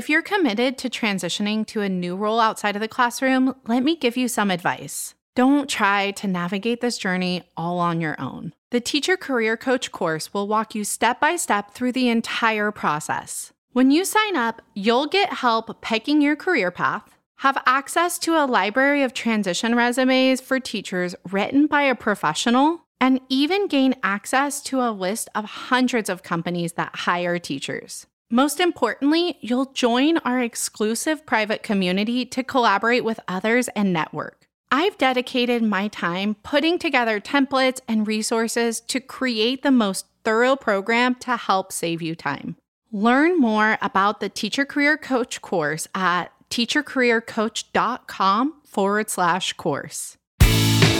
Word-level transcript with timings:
If 0.00 0.08
you're 0.08 0.22
committed 0.22 0.78
to 0.78 0.88
transitioning 0.88 1.66
to 1.66 1.82
a 1.82 1.88
new 1.90 2.16
role 2.16 2.40
outside 2.40 2.74
of 2.74 2.80
the 2.80 2.88
classroom, 2.88 3.54
let 3.66 3.82
me 3.82 3.94
give 3.94 4.16
you 4.16 4.28
some 4.28 4.50
advice. 4.50 5.14
Don't 5.36 5.68
try 5.68 6.12
to 6.12 6.26
navigate 6.26 6.80
this 6.80 6.96
journey 6.96 7.42
all 7.54 7.78
on 7.78 8.00
your 8.00 8.18
own. 8.18 8.54
The 8.70 8.80
Teacher 8.80 9.18
Career 9.18 9.58
Coach 9.58 9.92
course 9.92 10.32
will 10.32 10.48
walk 10.48 10.74
you 10.74 10.84
step 10.84 11.20
by 11.20 11.36
step 11.36 11.74
through 11.74 11.92
the 11.92 12.08
entire 12.08 12.70
process. 12.70 13.52
When 13.72 13.90
you 13.90 14.06
sign 14.06 14.36
up, 14.36 14.62
you'll 14.74 15.06
get 15.06 15.34
help 15.34 15.82
picking 15.82 16.22
your 16.22 16.34
career 16.34 16.70
path, 16.70 17.18
have 17.40 17.62
access 17.66 18.18
to 18.20 18.42
a 18.42 18.46
library 18.46 19.02
of 19.02 19.12
transition 19.12 19.74
resumes 19.74 20.40
for 20.40 20.58
teachers 20.58 21.14
written 21.30 21.66
by 21.66 21.82
a 21.82 21.94
professional, 21.94 22.86
and 23.02 23.20
even 23.28 23.68
gain 23.68 23.96
access 24.02 24.62
to 24.62 24.80
a 24.80 24.92
list 24.92 25.28
of 25.34 25.44
hundreds 25.44 26.08
of 26.08 26.22
companies 26.22 26.72
that 26.72 26.96
hire 26.96 27.38
teachers. 27.38 28.06
Most 28.32 28.60
importantly, 28.60 29.38
you'll 29.40 29.72
join 29.72 30.18
our 30.18 30.40
exclusive 30.40 31.26
private 31.26 31.64
community 31.64 32.24
to 32.26 32.44
collaborate 32.44 33.02
with 33.02 33.18
others 33.26 33.66
and 33.74 33.92
network. 33.92 34.46
I've 34.70 34.96
dedicated 34.98 35.64
my 35.64 35.88
time 35.88 36.36
putting 36.44 36.78
together 36.78 37.20
templates 37.20 37.80
and 37.88 38.06
resources 38.06 38.80
to 38.82 39.00
create 39.00 39.64
the 39.64 39.72
most 39.72 40.06
thorough 40.22 40.54
program 40.54 41.16
to 41.16 41.36
help 41.36 41.72
save 41.72 42.00
you 42.00 42.14
time. 42.14 42.54
Learn 42.92 43.36
more 43.36 43.78
about 43.82 44.20
the 44.20 44.28
Teacher 44.28 44.64
Career 44.64 44.96
Coach 44.96 45.42
course 45.42 45.88
at 45.92 46.26
teachercareercoach.com 46.50 48.60
forward 48.64 49.10
slash 49.10 49.54
course. 49.54 50.16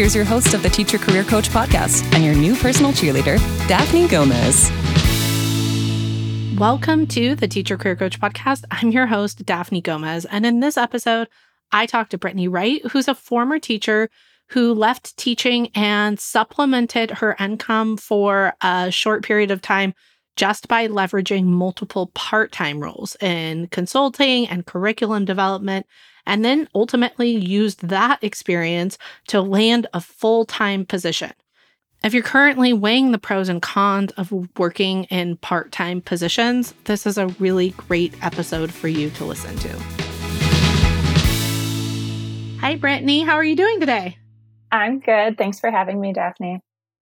Here's 0.00 0.14
your 0.14 0.24
host 0.24 0.54
of 0.54 0.62
the 0.62 0.70
Teacher 0.70 0.96
Career 0.96 1.24
Coach 1.24 1.50
podcast 1.50 2.10
and 2.14 2.24
your 2.24 2.34
new 2.34 2.56
personal 2.56 2.90
cheerleader, 2.90 3.36
Daphne 3.68 4.08
Gomez. 4.08 4.70
Welcome 6.58 7.06
to 7.08 7.34
the 7.34 7.46
Teacher 7.46 7.76
Career 7.76 7.96
Coach 7.96 8.18
podcast. 8.18 8.64
I'm 8.70 8.92
your 8.92 9.04
host, 9.04 9.44
Daphne 9.44 9.82
Gomez. 9.82 10.24
And 10.24 10.46
in 10.46 10.60
this 10.60 10.78
episode, 10.78 11.28
I 11.70 11.84
talked 11.84 12.12
to 12.12 12.18
Brittani 12.18 12.50
Wright, 12.50 12.80
who's 12.86 13.08
a 13.08 13.14
former 13.14 13.58
teacher 13.58 14.08
who 14.48 14.72
left 14.72 15.18
teaching 15.18 15.68
and 15.74 16.18
supplemented 16.18 17.10
her 17.10 17.36
income 17.38 17.98
for 17.98 18.54
a 18.62 18.90
short 18.90 19.22
period 19.22 19.50
of 19.50 19.60
time 19.60 19.92
just 20.34 20.66
by 20.66 20.88
leveraging 20.88 21.44
multiple 21.44 22.10
part 22.14 22.52
time 22.52 22.80
roles 22.80 23.18
in 23.20 23.66
consulting 23.66 24.48
and 24.48 24.64
curriculum 24.64 25.26
development, 25.26 25.84
and 26.30 26.44
then 26.44 26.68
ultimately 26.76 27.28
used 27.28 27.88
that 27.88 28.22
experience 28.22 28.96
to 29.26 29.42
land 29.42 29.88
a 29.92 30.00
full 30.00 30.44
time 30.44 30.86
position. 30.86 31.32
If 32.04 32.14
you're 32.14 32.22
currently 32.22 32.72
weighing 32.72 33.10
the 33.10 33.18
pros 33.18 33.48
and 33.48 33.60
cons 33.60 34.12
of 34.12 34.32
working 34.56 35.04
in 35.04 35.38
part 35.38 35.72
time 35.72 36.00
positions, 36.00 36.72
this 36.84 37.04
is 37.04 37.18
a 37.18 37.26
really 37.40 37.70
great 37.70 38.14
episode 38.22 38.72
for 38.72 38.86
you 38.86 39.10
to 39.10 39.24
listen 39.24 39.56
to. 39.56 39.68
Hi, 42.60 42.76
Brittani. 42.76 43.24
How 43.24 43.34
are 43.34 43.44
you 43.44 43.56
doing 43.56 43.80
today? 43.80 44.16
I'm 44.70 45.00
good. 45.00 45.36
Thanks 45.36 45.58
for 45.58 45.72
having 45.72 46.00
me, 46.00 46.12
Daphne. 46.12 46.60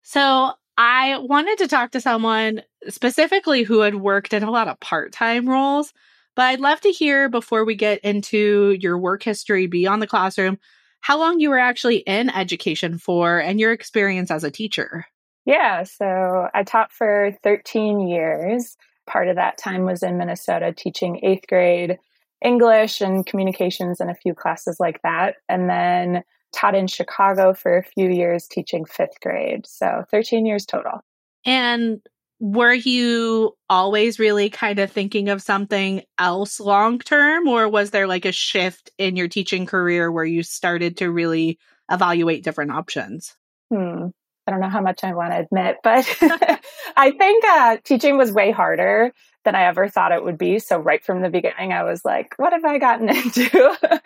So, 0.00 0.52
I 0.78 1.18
wanted 1.18 1.58
to 1.58 1.68
talk 1.68 1.90
to 1.90 2.00
someone 2.00 2.62
specifically 2.88 3.62
who 3.62 3.80
had 3.80 3.96
worked 3.96 4.32
in 4.32 4.42
a 4.42 4.50
lot 4.50 4.68
of 4.68 4.80
part 4.80 5.12
time 5.12 5.46
roles, 5.46 5.92
but 6.34 6.42
I'd 6.42 6.60
love 6.60 6.80
to 6.82 6.90
hear 6.90 7.28
before 7.28 7.64
we 7.64 7.74
get 7.74 8.00
into 8.00 8.76
your 8.80 8.98
work 8.98 9.22
history 9.22 9.66
beyond 9.66 10.02
the 10.02 10.06
classroom 10.06 10.58
how 11.02 11.18
long 11.18 11.40
you 11.40 11.50
were 11.50 11.58
actually 11.58 11.96
in 11.96 12.30
education 12.30 12.96
for 12.96 13.38
and 13.38 13.60
your 13.60 13.72
experience 13.72 14.30
as 14.30 14.44
a 14.44 14.50
teacher. 14.50 15.04
Yeah, 15.44 15.82
so 15.82 16.48
I 16.54 16.62
taught 16.62 16.92
for 16.92 17.36
13 17.42 18.08
years. 18.08 18.76
Part 19.06 19.28
of 19.28 19.34
that 19.34 19.58
time 19.58 19.84
was 19.84 20.04
in 20.04 20.16
Minnesota 20.16 20.72
teaching 20.72 21.20
eighth 21.24 21.48
grade 21.48 21.98
English 22.40 23.00
and 23.00 23.26
communications 23.26 24.00
and 24.00 24.10
a 24.10 24.14
few 24.14 24.32
classes 24.34 24.78
like 24.78 25.02
that. 25.02 25.36
And 25.48 25.68
then 25.68 26.22
taught 26.54 26.76
in 26.76 26.86
Chicago 26.86 27.52
for 27.52 27.76
a 27.76 27.82
few 27.82 28.08
years 28.08 28.46
teaching 28.46 28.84
fifth 28.84 29.20
grade. 29.20 29.66
So 29.66 30.04
13 30.10 30.46
years 30.46 30.64
total. 30.64 31.00
And 31.44 32.00
were 32.42 32.74
you 32.74 33.56
always 33.70 34.18
really 34.18 34.50
kind 34.50 34.80
of 34.80 34.90
thinking 34.90 35.28
of 35.28 35.40
something 35.40 36.02
else 36.18 36.58
long 36.58 36.98
term, 36.98 37.46
or 37.46 37.68
was 37.68 37.92
there 37.92 38.08
like 38.08 38.24
a 38.24 38.32
shift 38.32 38.90
in 38.98 39.14
your 39.14 39.28
teaching 39.28 39.64
career 39.64 40.10
where 40.10 40.24
you 40.24 40.42
started 40.42 40.96
to 40.96 41.08
really 41.08 41.60
evaluate 41.88 42.42
different 42.42 42.72
options? 42.72 43.36
Hmm. 43.72 44.08
I 44.44 44.50
don't 44.50 44.58
know 44.58 44.68
how 44.68 44.80
much 44.80 45.04
I 45.04 45.14
want 45.14 45.32
to 45.32 45.38
admit, 45.38 45.76
but 45.84 46.04
I 46.96 47.12
think 47.12 47.44
uh, 47.44 47.76
teaching 47.84 48.18
was 48.18 48.32
way 48.32 48.50
harder 48.50 49.12
than 49.44 49.54
I 49.54 49.66
ever 49.66 49.88
thought 49.88 50.10
it 50.10 50.24
would 50.24 50.36
be. 50.36 50.58
So, 50.58 50.78
right 50.78 51.04
from 51.04 51.22
the 51.22 51.30
beginning, 51.30 51.72
I 51.72 51.84
was 51.84 52.04
like, 52.04 52.34
what 52.38 52.52
have 52.52 52.64
I 52.64 52.78
gotten 52.78 53.08
into? 53.16 54.00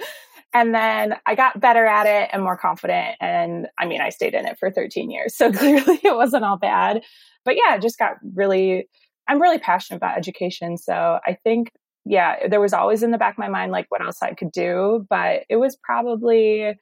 and 0.52 0.74
then 0.74 1.16
I 1.24 1.36
got 1.36 1.58
better 1.58 1.86
at 1.86 2.04
it 2.04 2.28
and 2.34 2.42
more 2.42 2.58
confident. 2.58 3.16
And 3.18 3.68
I 3.78 3.86
mean, 3.86 4.02
I 4.02 4.10
stayed 4.10 4.34
in 4.34 4.44
it 4.44 4.58
for 4.58 4.70
13 4.70 5.10
years. 5.10 5.34
So, 5.34 5.50
clearly, 5.50 6.00
it 6.04 6.14
wasn't 6.14 6.44
all 6.44 6.58
bad 6.58 7.02
but 7.46 7.56
yeah, 7.56 7.78
just 7.78 7.98
got 7.98 8.16
really, 8.34 8.86
I'm 9.26 9.40
really 9.40 9.58
passionate 9.58 9.96
about 9.96 10.18
education. 10.18 10.76
So 10.76 11.18
I 11.24 11.38
think, 11.42 11.72
yeah, 12.04 12.46
there 12.48 12.60
was 12.60 12.74
always 12.74 13.02
in 13.02 13.12
the 13.12 13.18
back 13.18 13.34
of 13.34 13.38
my 13.38 13.48
mind, 13.48 13.72
like 13.72 13.86
what 13.88 14.04
else 14.04 14.18
I 14.22 14.34
could 14.34 14.52
do. 14.52 15.06
But 15.08 15.44
it 15.48 15.56
was 15.56 15.78
probably 15.82 16.74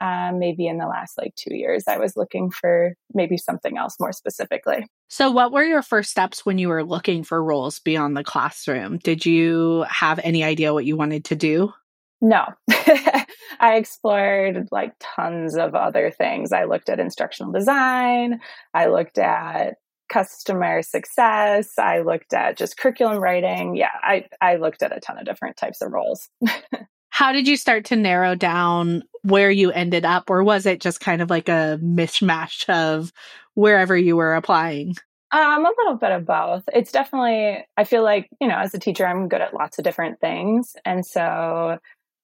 um, 0.00 0.38
maybe 0.38 0.66
in 0.66 0.78
the 0.78 0.86
last 0.86 1.16
like 1.16 1.34
two 1.36 1.54
years, 1.54 1.84
I 1.88 1.96
was 1.96 2.16
looking 2.16 2.50
for 2.50 2.94
maybe 3.14 3.38
something 3.38 3.78
else 3.78 3.96
more 3.98 4.12
specifically. 4.12 4.86
So, 5.08 5.30
what 5.30 5.52
were 5.52 5.64
your 5.64 5.82
first 5.82 6.10
steps 6.10 6.44
when 6.44 6.58
you 6.58 6.68
were 6.68 6.84
looking 6.84 7.24
for 7.24 7.42
roles 7.42 7.78
beyond 7.78 8.16
the 8.16 8.24
classroom? 8.24 8.98
Did 8.98 9.24
you 9.24 9.86
have 9.88 10.20
any 10.22 10.44
idea 10.44 10.74
what 10.74 10.84
you 10.84 10.96
wanted 10.96 11.24
to 11.26 11.36
do? 11.36 11.72
No, 12.20 12.46
I 12.70 13.76
explored 13.76 14.68
like 14.70 14.92
tons 15.00 15.56
of 15.56 15.74
other 15.74 16.10
things. 16.10 16.52
I 16.52 16.64
looked 16.64 16.88
at 16.88 17.00
instructional 17.00 17.52
design. 17.52 18.40
I 18.74 18.86
looked 18.86 19.18
at 19.18 19.76
customer 20.08 20.82
success. 20.82 21.78
I 21.78 22.00
looked 22.00 22.32
at 22.32 22.56
just 22.56 22.76
curriculum 22.76 23.18
writing. 23.18 23.76
Yeah, 23.76 23.90
I, 23.94 24.26
I 24.40 24.56
looked 24.56 24.82
at 24.82 24.96
a 24.96 25.00
ton 25.00 25.18
of 25.18 25.24
different 25.24 25.56
types 25.56 25.82
of 25.82 25.92
roles. 25.92 26.28
How 27.10 27.32
did 27.32 27.48
you 27.48 27.56
start 27.56 27.86
to 27.86 27.96
narrow 27.96 28.34
down 28.34 29.02
where 29.22 29.50
you 29.50 29.72
ended 29.72 30.04
up, 30.04 30.28
or 30.28 30.44
was 30.44 30.66
it 30.66 30.80
just 30.80 31.00
kind 31.00 31.22
of 31.22 31.30
like 31.30 31.48
a 31.48 31.80
mishmash 31.82 32.68
of 32.68 33.10
wherever 33.54 33.96
you 33.96 34.16
were 34.16 34.34
applying? 34.34 34.96
Um, 35.32 35.64
a 35.64 35.72
little 35.78 35.96
bit 35.96 36.12
of 36.12 36.24
both. 36.24 36.64
It's 36.72 36.92
definitely, 36.92 37.66
I 37.76 37.84
feel 37.84 38.04
like, 38.04 38.28
you 38.40 38.46
know, 38.46 38.58
as 38.58 38.74
a 38.74 38.78
teacher, 38.78 39.06
I'm 39.06 39.28
good 39.28 39.40
at 39.40 39.54
lots 39.54 39.78
of 39.78 39.84
different 39.84 40.20
things. 40.20 40.76
And 40.84 41.04
so, 41.04 41.78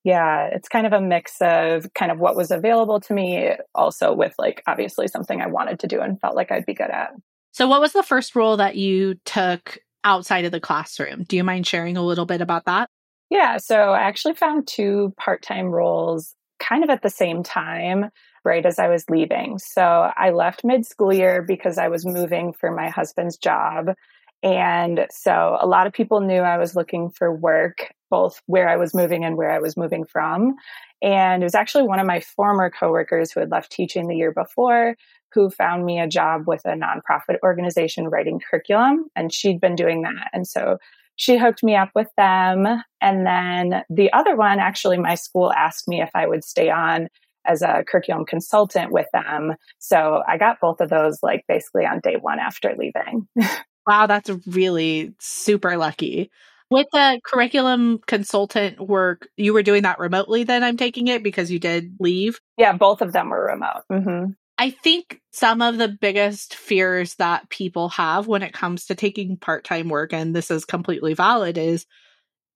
yeah, 0.04 0.48
it's 0.53 0.69
kind 0.69 0.87
of 0.87 0.92
a 0.92 1.00
mix 1.00 1.37
of 1.41 1.92
kind 1.94 2.12
of 2.12 2.19
what 2.19 2.37
was 2.37 2.50
available 2.50 3.00
to 3.00 3.12
me, 3.12 3.50
also 3.75 4.12
with 4.12 4.34
like 4.38 4.62
obviously 4.66 5.09
something 5.09 5.41
I 5.41 5.47
wanted 5.48 5.81
to 5.81 5.88
do 5.88 6.00
and 6.00 6.21
felt 6.21 6.37
like 6.37 6.53
I'd 6.53 6.66
be 6.66 6.75
good 6.75 6.91
at. 6.91 7.12
So, 7.53 7.69
what 7.69 7.83
was 7.83 7.93
the 7.93 8.03
first 8.03 8.35
role 8.35 8.57
that 8.57 8.77
you 8.77 9.17
took 9.27 9.79
outside 10.05 10.47
of 10.47 10.53
the 10.53 10.61
classroom? 10.61 11.25
Do 11.25 11.37
you 11.37 11.45
mind 11.45 11.67
sharing 11.67 11.97
a 11.97 12.03
little 12.03 12.25
bit 12.27 12.41
about 12.41 12.65
that? 12.65 12.89
Yeah, 13.31 13.59
so 13.59 13.91
I 13.91 14.01
actually 14.01 14.35
found 14.35 14.67
two 14.67 15.15
part 15.19 15.43
time 15.43 15.67
roles 15.67 16.34
kind 16.59 16.83
of 16.83 16.91
at 16.91 17.03
the 17.03 17.10
same 17.10 17.43
time, 17.43 18.10
right 18.45 18.65
as 18.65 18.78
I 18.78 18.89
was 18.89 19.09
leaving. 19.10 19.59
So, 19.59 20.10
I 20.16 20.31
left 20.31 20.65
mid 20.65 20.87
school 20.87 21.13
year 21.13 21.43
because 21.43 21.77
I 21.77 21.89
was 21.89 22.07
moving 22.07 22.54
for 22.54 22.71
my 22.71 22.89
husband's 22.89 23.37
job. 23.37 23.95
And 24.43 25.07
so, 25.10 25.59
a 25.60 25.66
lot 25.66 25.87
of 25.87 25.93
people 25.93 26.21
knew 26.21 26.41
I 26.41 26.57
was 26.57 26.75
looking 26.75 27.10
for 27.10 27.34
work, 27.34 27.93
both 28.09 28.41
where 28.47 28.69
I 28.69 28.77
was 28.77 28.95
moving 28.95 29.27
and 29.27 29.37
where 29.37 29.51
I 29.51 29.59
was 29.59 29.77
moving 29.77 30.07
from. 30.07 30.55
And 31.03 31.43
it 31.43 31.47
was 31.47 31.55
actually 31.55 31.84
one 31.84 31.98
of 31.98 32.07
my 32.07 32.21
former 32.21 32.71
coworkers 32.71 33.31
who 33.31 33.41
had 33.41 33.51
left 33.51 33.72
teaching 33.72 34.09
the 34.09 34.16
year 34.16 34.33
before 34.33 34.97
who 35.34 35.51
found 35.51 35.84
me 35.84 36.01
a 36.01 36.09
job 36.09 36.47
with 36.47 36.63
a 36.65 36.77
nonprofit 36.77 37.37
organization 37.43 38.09
writing 38.09 38.41
curriculum, 38.41 39.07
and 39.17 39.33
she'd 39.33 39.61
been 39.61 39.77
doing 39.77 40.03
that. 40.03 40.31
And 40.33 40.47
so 40.47 40.79
she 41.17 41.39
hooked 41.39 41.63
me 41.63 41.77
up 41.77 41.91
with 41.95 42.09
them. 42.17 42.67
And 43.01 43.27
then 43.27 43.84
the 43.91 44.13
other 44.13 44.37
one, 44.37 44.59
actually, 44.59 44.99
my 44.99 45.15
school 45.15 45.53
asked 45.53 45.89
me 45.89 46.01
if 46.01 46.11
I 46.15 46.27
would 46.27 46.45
stay 46.45 46.71
on 46.71 47.09
as 47.45 47.63
a 47.63 47.84
curriculum 47.87 48.25
consultant 48.25 48.93
with 48.93 49.07
them. 49.13 49.55
So 49.79 50.23
I 50.27 50.39
got 50.39 50.61
both 50.61 50.81
of 50.81 50.91
those 50.91 51.19
like 51.23 51.45
basically 51.49 51.84
on 51.84 52.01
day 52.01 52.17
one 52.21 52.39
after 52.39 52.75
leaving. 52.77 53.27
wow, 53.87 54.07
that's 54.07 54.31
really 54.47 55.15
super 55.19 55.77
lucky. 55.77 56.31
With 56.71 56.87
the 56.93 57.21
curriculum 57.23 57.99
consultant 58.07 58.81
work, 58.81 59.29
you 59.37 59.53
were 59.53 59.63
doing 59.63 59.83
that 59.83 59.99
remotely 59.99 60.45
then, 60.45 60.65
I'm 60.65 60.79
taking 60.79 61.09
it, 61.09 61.23
because 61.23 61.51
you 61.51 61.59
did 61.59 61.97
leave? 62.01 62.41
Yeah, 62.57 62.73
both 62.73 63.03
of 63.03 63.13
them 63.13 63.29
were 63.29 63.45
remote. 63.45 63.83
Mm-hmm. 63.93 64.33
I 64.62 64.70
think 64.70 65.20
some 65.32 65.60
of 65.60 65.76
the 65.76 65.88
biggest 65.88 66.54
fears 66.54 67.16
that 67.16 67.50
people 67.50 67.88
have 67.88 68.28
when 68.28 68.44
it 68.44 68.53
comes 68.53 68.86
to 68.86 68.94
taking 68.94 69.36
part 69.36 69.64
time 69.64 69.88
work, 69.88 70.12
and 70.12 70.36
this 70.36 70.53
is 70.53 70.64
completely 70.64 71.14
valid, 71.14 71.59
is 71.59 71.84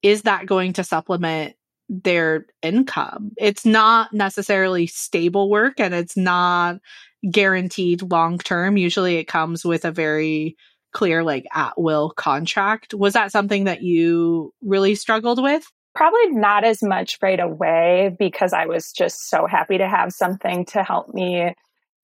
is 0.03 0.23
that 0.23 0.47
going 0.47 0.75
to 0.75 0.85
supplement 0.85 1.57
their 1.89 2.47
income? 2.63 3.33
It's 3.37 3.67
not 3.67 4.13
necessarily 4.13 4.87
stable 4.87 5.51
work 5.51 5.81
and 5.81 5.93
it's 5.93 6.17
not 6.17 6.77
guaranteed 7.29 8.03
long 8.03 8.39
term. 8.39 8.77
Usually 8.77 9.17
it 9.17 9.25
comes 9.25 9.65
with 9.65 9.85
a 9.85 9.91
very 9.91 10.57
clear 10.93 11.25
like 11.25 11.47
at 11.53 11.73
will 11.77 12.11
contract. 12.11 12.95
Was 12.95 13.15
that 13.15 13.33
something 13.33 13.65
that 13.65 13.83
you 13.83 14.55
really 14.63 14.95
struggled 14.95 15.43
with? 15.43 15.67
Probably 15.97 16.31
not 16.31 16.63
as 16.63 16.85
much 16.85 17.19
right 17.21 17.41
away 17.41 18.15
because 18.17 18.53
I 18.53 18.67
was 18.67 18.93
just 18.93 19.29
so 19.29 19.49
happy 19.49 19.79
to 19.79 19.89
have 19.89 20.13
something 20.13 20.67
to 20.67 20.85
help 20.85 21.13
me, 21.13 21.53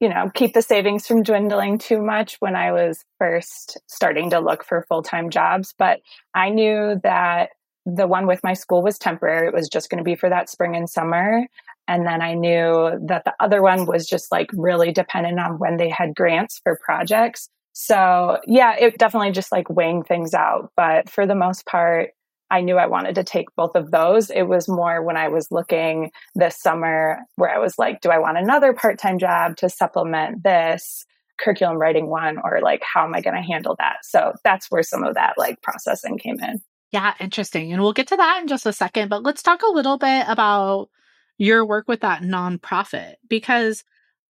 you 0.03 0.09
know, 0.09 0.29
keep 0.35 0.53
the 0.53 0.63
savings 0.63 1.07
from 1.07 1.23
dwindling 1.23 1.79
too 1.79 2.03
much 2.03 2.37
when 2.41 2.57
I 2.57 2.73
was 2.73 3.05
first 3.19 3.79
starting 3.87 4.31
to 4.31 4.41
look 4.41 4.65
for 4.65 4.85
full 4.89 5.03
time 5.03 5.31
jobs. 5.31 5.75
But 5.79 6.01
I 6.35 6.51
knew 6.51 7.01
that 7.05 7.51
the 7.87 8.09
one 8.09 8.27
with 8.27 8.43
my 8.43 8.55
school 8.55 8.83
was 8.83 8.99
temporary. 8.99 9.47
It 9.47 9.55
was 9.55 9.69
just 9.69 9.91
going 9.91 9.99
to 9.99 10.05
be 10.05 10.17
for 10.17 10.29
that 10.29 10.51
spring 10.51 10.75
and 10.75 10.91
summer. 10.91 11.47
And 11.87 12.05
then 12.05 12.21
I 12.21 12.35
knew 12.35 12.99
that 13.07 13.25
the 13.25 13.35
other 13.39 13.63
one 13.63 13.87
was 13.87 14.05
just 14.09 14.33
like 14.33 14.51
really 14.55 14.91
dependent 14.91 15.39
on 15.39 15.61
when 15.61 15.77
they 15.77 15.89
had 15.89 16.17
grants 16.17 16.61
for 16.65 16.81
projects. 16.85 17.49
So 17.73 18.41
yeah, 18.45 18.75
it 18.77 18.99
definitely 18.99 19.31
just 19.31 19.53
like 19.53 19.71
weighing 19.71 20.03
things 20.03 20.35
out. 20.35 20.73
But 20.77 21.11
for 21.11 21.27
the 21.27 21.37
most 21.37 21.65
part, 21.65 22.11
I 22.53 22.61
knew 22.61 22.77
I 22.77 22.87
wanted 22.87 23.15
to 23.15 23.25
take 23.25 23.47
both 23.57 23.75
of 23.75 23.91
those. 23.91 24.29
It 24.29 24.43
was 24.43 24.69
more 24.69 25.03
when 25.03 25.17
I 25.17 25.29
was 25.29 25.51
looking 25.51 26.11
this 26.35 26.61
summer 26.61 27.21
where 27.37 27.49
I 27.49 27.59
was 27.59 27.79
like, 27.79 28.03
do 28.03 28.11
I 28.11 28.19
want 28.19 28.37
another 28.37 28.75
part 28.75 28.99
time 28.99 29.19
job 29.19 29.57
to 29.57 29.71
supplement 29.71 30.43
this 30.43 31.07
curriculum 31.41 31.79
writing 31.79 32.11
one? 32.11 32.37
Or 32.45 32.61
like, 32.63 32.83
how 32.83 33.05
am 33.05 33.15
I 33.15 33.23
going 33.23 33.37
to 33.37 33.43
handle 33.43 33.75
that? 33.79 34.05
So 34.05 34.35
that's 34.45 34.71
where 34.71 34.83
some 34.83 35.03
of 35.03 35.15
that 35.15 35.35
like 35.39 35.63
processing 35.63 36.19
came 36.19 36.39
in. 36.41 36.61
Yeah, 36.93 37.15
interesting. 37.19 37.73
And 37.73 37.81
we'll 37.81 37.95
get 37.95 38.09
to 38.09 38.17
that 38.17 38.43
in 38.43 38.49
just 38.49 38.67
a 38.67 38.73
second. 38.73 39.09
But 39.09 39.23
let's 39.23 39.43
talk 39.43 39.63
a 39.63 39.73
little 39.73 39.97
bit 39.97 40.27
about 40.29 40.91
your 41.39 41.65
work 41.65 41.89
with 41.89 42.01
that 42.01 42.21
nonprofit 42.21 43.15
because 43.31 43.83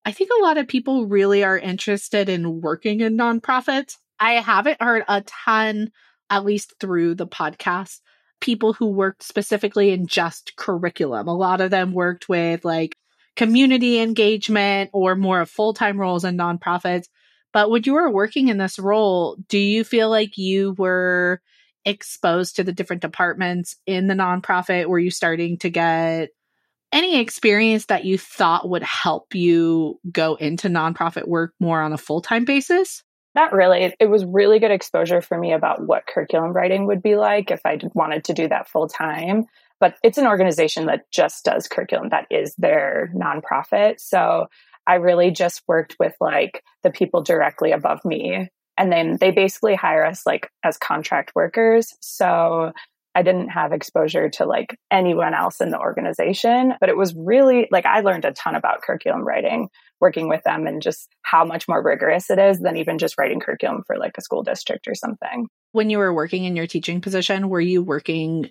I 0.04 0.12
think 0.12 0.30
a 0.30 0.42
lot 0.44 0.58
of 0.58 0.68
people 0.68 1.06
really 1.06 1.42
are 1.42 1.58
interested 1.58 2.28
in 2.28 2.60
working 2.60 3.00
in 3.00 3.16
nonprofits. 3.16 3.96
I 4.20 4.34
haven't 4.34 4.80
heard 4.80 5.04
a 5.08 5.22
ton, 5.22 5.90
at 6.32 6.46
least 6.46 6.72
through 6.80 7.14
the 7.14 7.26
podcast, 7.26 8.00
people 8.40 8.72
who 8.72 8.86
worked 8.86 9.22
specifically 9.22 9.90
in 9.90 10.06
just 10.06 10.56
curriculum. 10.56 11.28
A 11.28 11.36
lot 11.36 11.60
of 11.60 11.70
them 11.70 11.92
worked 11.92 12.26
with 12.26 12.64
like 12.64 12.96
community 13.36 14.00
engagement 14.00 14.88
or 14.94 15.14
more 15.14 15.42
of 15.42 15.50
full 15.50 15.74
time 15.74 16.00
roles 16.00 16.24
in 16.24 16.38
nonprofits. 16.38 17.04
But 17.52 17.70
when 17.70 17.82
you 17.84 17.92
were 17.92 18.10
working 18.10 18.48
in 18.48 18.56
this 18.56 18.78
role, 18.78 19.36
do 19.48 19.58
you 19.58 19.84
feel 19.84 20.08
like 20.08 20.38
you 20.38 20.74
were 20.78 21.42
exposed 21.84 22.56
to 22.56 22.64
the 22.64 22.72
different 22.72 23.02
departments 23.02 23.76
in 23.86 24.06
the 24.06 24.14
nonprofit? 24.14 24.86
Were 24.86 24.98
you 24.98 25.10
starting 25.10 25.58
to 25.58 25.68
get 25.68 26.30
any 26.92 27.20
experience 27.20 27.86
that 27.86 28.06
you 28.06 28.16
thought 28.16 28.70
would 28.70 28.82
help 28.82 29.34
you 29.34 30.00
go 30.10 30.36
into 30.36 30.68
nonprofit 30.68 31.28
work 31.28 31.52
more 31.60 31.82
on 31.82 31.92
a 31.92 31.98
full 31.98 32.22
time 32.22 32.46
basis? 32.46 33.02
Not 33.34 33.52
really. 33.52 33.94
It 33.98 34.10
was 34.10 34.24
really 34.24 34.58
good 34.58 34.70
exposure 34.70 35.22
for 35.22 35.38
me 35.38 35.52
about 35.52 35.86
what 35.86 36.06
curriculum 36.06 36.52
writing 36.52 36.86
would 36.86 37.02
be 37.02 37.16
like 37.16 37.50
if 37.50 37.60
I 37.64 37.78
wanted 37.94 38.24
to 38.24 38.34
do 38.34 38.48
that 38.48 38.68
full 38.68 38.88
time. 38.88 39.46
But 39.80 39.96
it's 40.04 40.18
an 40.18 40.26
organization 40.26 40.86
that 40.86 41.10
just 41.10 41.44
does 41.44 41.66
curriculum, 41.66 42.10
that 42.10 42.26
is 42.30 42.54
their 42.56 43.10
nonprofit. 43.16 44.00
So 44.00 44.48
I 44.86 44.96
really 44.96 45.30
just 45.30 45.62
worked 45.66 45.96
with 45.98 46.14
like 46.20 46.62
the 46.82 46.90
people 46.90 47.22
directly 47.22 47.72
above 47.72 48.04
me. 48.04 48.48
And 48.76 48.92
then 48.92 49.16
they 49.20 49.30
basically 49.30 49.74
hire 49.74 50.04
us 50.04 50.26
like 50.26 50.50
as 50.62 50.76
contract 50.78 51.32
workers. 51.34 51.94
So 52.00 52.72
I 53.14 53.22
didn't 53.22 53.48
have 53.48 53.72
exposure 53.72 54.30
to 54.30 54.46
like 54.46 54.78
anyone 54.90 55.34
else 55.34 55.60
in 55.60 55.70
the 55.70 55.78
organization, 55.78 56.74
but 56.80 56.88
it 56.88 56.96
was 56.96 57.14
really 57.14 57.68
like 57.70 57.86
I 57.86 58.00
learned 58.00 58.24
a 58.24 58.32
ton 58.32 58.54
about 58.54 58.82
curriculum 58.82 59.26
writing 59.26 59.68
working 60.00 60.28
with 60.28 60.42
them 60.42 60.66
and 60.66 60.82
just 60.82 61.08
how 61.22 61.44
much 61.44 61.68
more 61.68 61.82
rigorous 61.82 62.28
it 62.28 62.38
is 62.38 62.58
than 62.58 62.76
even 62.76 62.98
just 62.98 63.16
writing 63.18 63.38
curriculum 63.38 63.84
for 63.86 63.96
like 63.96 64.18
a 64.18 64.20
school 64.20 64.42
district 64.42 64.88
or 64.88 64.94
something. 64.94 65.46
When 65.70 65.90
you 65.90 65.98
were 65.98 66.12
working 66.12 66.44
in 66.44 66.56
your 66.56 66.66
teaching 66.66 67.00
position, 67.00 67.48
were 67.48 67.60
you 67.60 67.82
working 67.82 68.50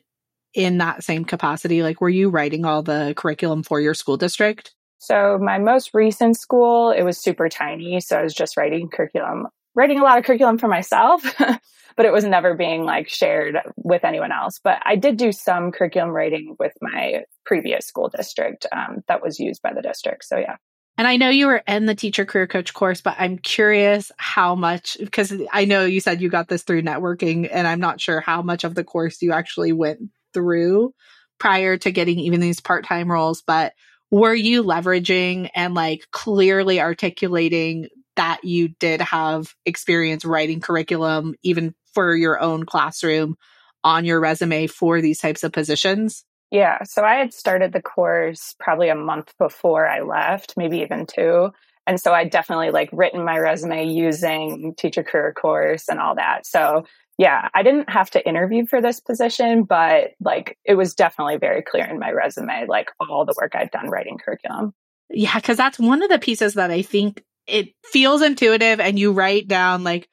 in 0.53 0.77
that 0.79 1.03
same 1.03 1.25
capacity? 1.25 1.83
Like, 1.83 2.01
were 2.01 2.09
you 2.09 2.29
writing 2.29 2.65
all 2.65 2.83
the 2.83 3.13
curriculum 3.15 3.63
for 3.63 3.79
your 3.81 3.93
school 3.93 4.17
district? 4.17 4.73
So, 4.99 5.39
my 5.41 5.57
most 5.57 5.91
recent 5.93 6.37
school, 6.39 6.91
it 6.91 7.03
was 7.03 7.17
super 7.17 7.49
tiny. 7.49 7.99
So, 7.99 8.17
I 8.17 8.23
was 8.23 8.33
just 8.33 8.55
writing 8.55 8.89
curriculum, 8.89 9.47
writing 9.75 9.99
a 9.99 10.03
lot 10.03 10.17
of 10.17 10.25
curriculum 10.25 10.57
for 10.57 10.67
myself. 10.67 11.23
but 11.97 12.05
it 12.05 12.13
was 12.13 12.23
never 12.23 12.55
being 12.55 12.83
like 12.83 13.09
shared 13.09 13.57
with 13.75 14.03
anyone 14.03 14.31
else. 14.31 14.59
But 14.63 14.81
I 14.85 14.95
did 14.95 15.17
do 15.17 15.31
some 15.31 15.71
curriculum 15.71 16.11
writing 16.11 16.55
with 16.59 16.73
my 16.81 17.23
previous 17.45 17.85
school 17.85 18.09
district 18.09 18.65
um, 18.71 19.03
that 19.07 19.21
was 19.21 19.39
used 19.39 19.61
by 19.61 19.73
the 19.73 19.81
district. 19.81 20.25
So 20.25 20.37
yeah. 20.37 20.55
And 20.97 21.07
I 21.07 21.17
know 21.17 21.29
you 21.29 21.47
were 21.47 21.63
in 21.67 21.85
the 21.85 21.95
teacher 21.95 22.25
career 22.25 22.47
coach 22.47 22.73
course, 22.73 23.01
but 23.01 23.15
I'm 23.17 23.37
curious 23.37 24.11
how 24.17 24.55
much, 24.55 24.97
because 24.99 25.33
I 25.51 25.65
know 25.65 25.85
you 25.85 25.99
said 25.99 26.21
you 26.21 26.29
got 26.29 26.47
this 26.47 26.63
through 26.63 26.83
networking, 26.83 27.49
and 27.51 27.65
I'm 27.65 27.79
not 27.79 28.01
sure 28.01 28.19
how 28.19 28.41
much 28.41 28.63
of 28.63 28.75
the 28.75 28.83
course 28.83 29.21
you 29.21 29.31
actually 29.31 29.71
went 29.71 29.99
through 30.33 30.93
prior 31.39 31.77
to 31.77 31.91
getting 31.91 32.19
even 32.19 32.39
these 32.39 32.59
part 32.59 32.85
time 32.85 33.11
roles. 33.11 33.41
But 33.41 33.73
were 34.11 34.35
you 34.35 34.63
leveraging 34.63 35.49
and 35.55 35.73
like 35.73 36.05
clearly 36.11 36.81
articulating 36.81 37.87
that 38.15 38.43
you 38.43 38.69
did 38.79 39.01
have 39.01 39.53
experience 39.65 40.25
writing 40.25 40.59
curriculum, 40.59 41.35
even 41.43 41.73
for 41.93 42.15
your 42.15 42.39
own 42.41 42.65
classroom 42.65 43.35
on 43.83 44.05
your 44.05 44.19
resume 44.19 44.67
for 44.67 45.01
these 45.01 45.19
types 45.19 45.43
of 45.43 45.51
positions? 45.51 46.25
Yeah. 46.51 46.83
So 46.83 47.03
I 47.03 47.15
had 47.15 47.33
started 47.33 47.71
the 47.71 47.81
course 47.81 48.55
probably 48.59 48.89
a 48.89 48.95
month 48.95 49.33
before 49.37 49.87
I 49.87 50.01
left, 50.01 50.55
maybe 50.57 50.79
even 50.79 51.05
two. 51.05 51.51
And 51.87 51.99
so 51.99 52.13
I 52.13 52.25
definitely 52.25 52.71
like 52.71 52.89
written 52.91 53.23
my 53.23 53.37
resume 53.37 53.87
using 53.87 54.75
teacher 54.77 55.03
career 55.03 55.33
course 55.33 55.87
and 55.89 55.99
all 55.99 56.15
that. 56.15 56.45
So 56.45 56.85
yeah, 57.17 57.49
I 57.53 57.63
didn't 57.63 57.89
have 57.89 58.09
to 58.11 58.27
interview 58.27 58.65
for 58.65 58.81
this 58.81 58.99
position, 58.99 59.63
but 59.63 60.11
like 60.19 60.57
it 60.65 60.75
was 60.75 60.93
definitely 60.93 61.37
very 61.37 61.61
clear 61.61 61.85
in 61.85 61.99
my 61.99 62.11
resume, 62.11 62.65
like 62.67 62.89
all 62.99 63.25
the 63.25 63.35
work 63.39 63.53
I'd 63.55 63.71
done 63.71 63.89
writing 63.89 64.17
curriculum. 64.17 64.73
Yeah, 65.09 65.35
because 65.35 65.57
that's 65.57 65.79
one 65.79 66.03
of 66.03 66.09
the 66.09 66.19
pieces 66.19 66.53
that 66.55 66.71
I 66.71 66.81
think 66.81 67.23
it 67.51 67.73
feels 67.83 68.21
intuitive 68.21 68.79
and 68.79 68.97
you 68.97 69.11
write 69.11 69.47
down 69.47 69.83
like 69.83 70.07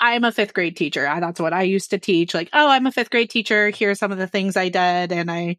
I'm 0.00 0.24
a 0.24 0.32
fifth 0.32 0.54
grade 0.54 0.76
teacher. 0.76 1.02
That's 1.02 1.40
what 1.40 1.52
I 1.52 1.62
used 1.62 1.90
to 1.90 1.98
teach. 1.98 2.32
Like, 2.32 2.50
oh, 2.52 2.68
I'm 2.68 2.86
a 2.86 2.92
fifth 2.92 3.10
grade 3.10 3.30
teacher. 3.30 3.70
Here 3.70 3.90
are 3.90 3.96
some 3.96 4.12
of 4.12 4.18
the 4.18 4.28
things 4.28 4.56
I 4.56 4.68
did. 4.68 5.12
And 5.12 5.30
I, 5.30 5.56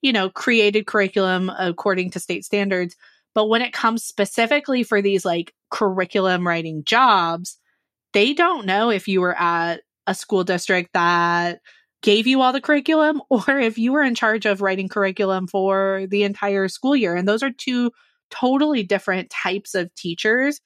you 0.00 0.12
know, 0.12 0.30
created 0.30 0.86
curriculum 0.86 1.50
according 1.50 2.12
to 2.12 2.20
state 2.20 2.44
standards. 2.44 2.96
But 3.34 3.48
when 3.48 3.62
it 3.62 3.72
comes 3.72 4.04
specifically 4.04 4.82
for 4.82 5.02
these 5.02 5.24
like 5.24 5.54
curriculum 5.70 6.46
writing 6.46 6.84
jobs, 6.84 7.58
they 8.12 8.32
don't 8.32 8.66
know 8.66 8.90
if 8.90 9.08
you 9.08 9.20
were 9.20 9.38
at 9.38 9.82
a 10.06 10.14
school 10.14 10.42
district 10.42 10.90
that 10.94 11.60
gave 12.02 12.26
you 12.26 12.40
all 12.40 12.52
the 12.52 12.60
curriculum 12.60 13.20
or 13.30 13.58
if 13.58 13.78
you 13.78 13.92
were 13.92 14.02
in 14.02 14.14
charge 14.14 14.46
of 14.46 14.62
writing 14.62 14.88
curriculum 14.88 15.46
for 15.46 16.06
the 16.08 16.22
entire 16.22 16.68
school 16.68 16.96
year. 16.96 17.14
And 17.14 17.28
those 17.28 17.42
are 17.42 17.50
two 17.50 17.92
totally 18.30 18.82
different 18.82 19.28
types 19.28 19.74
of 19.74 19.94
teachers 19.94 20.60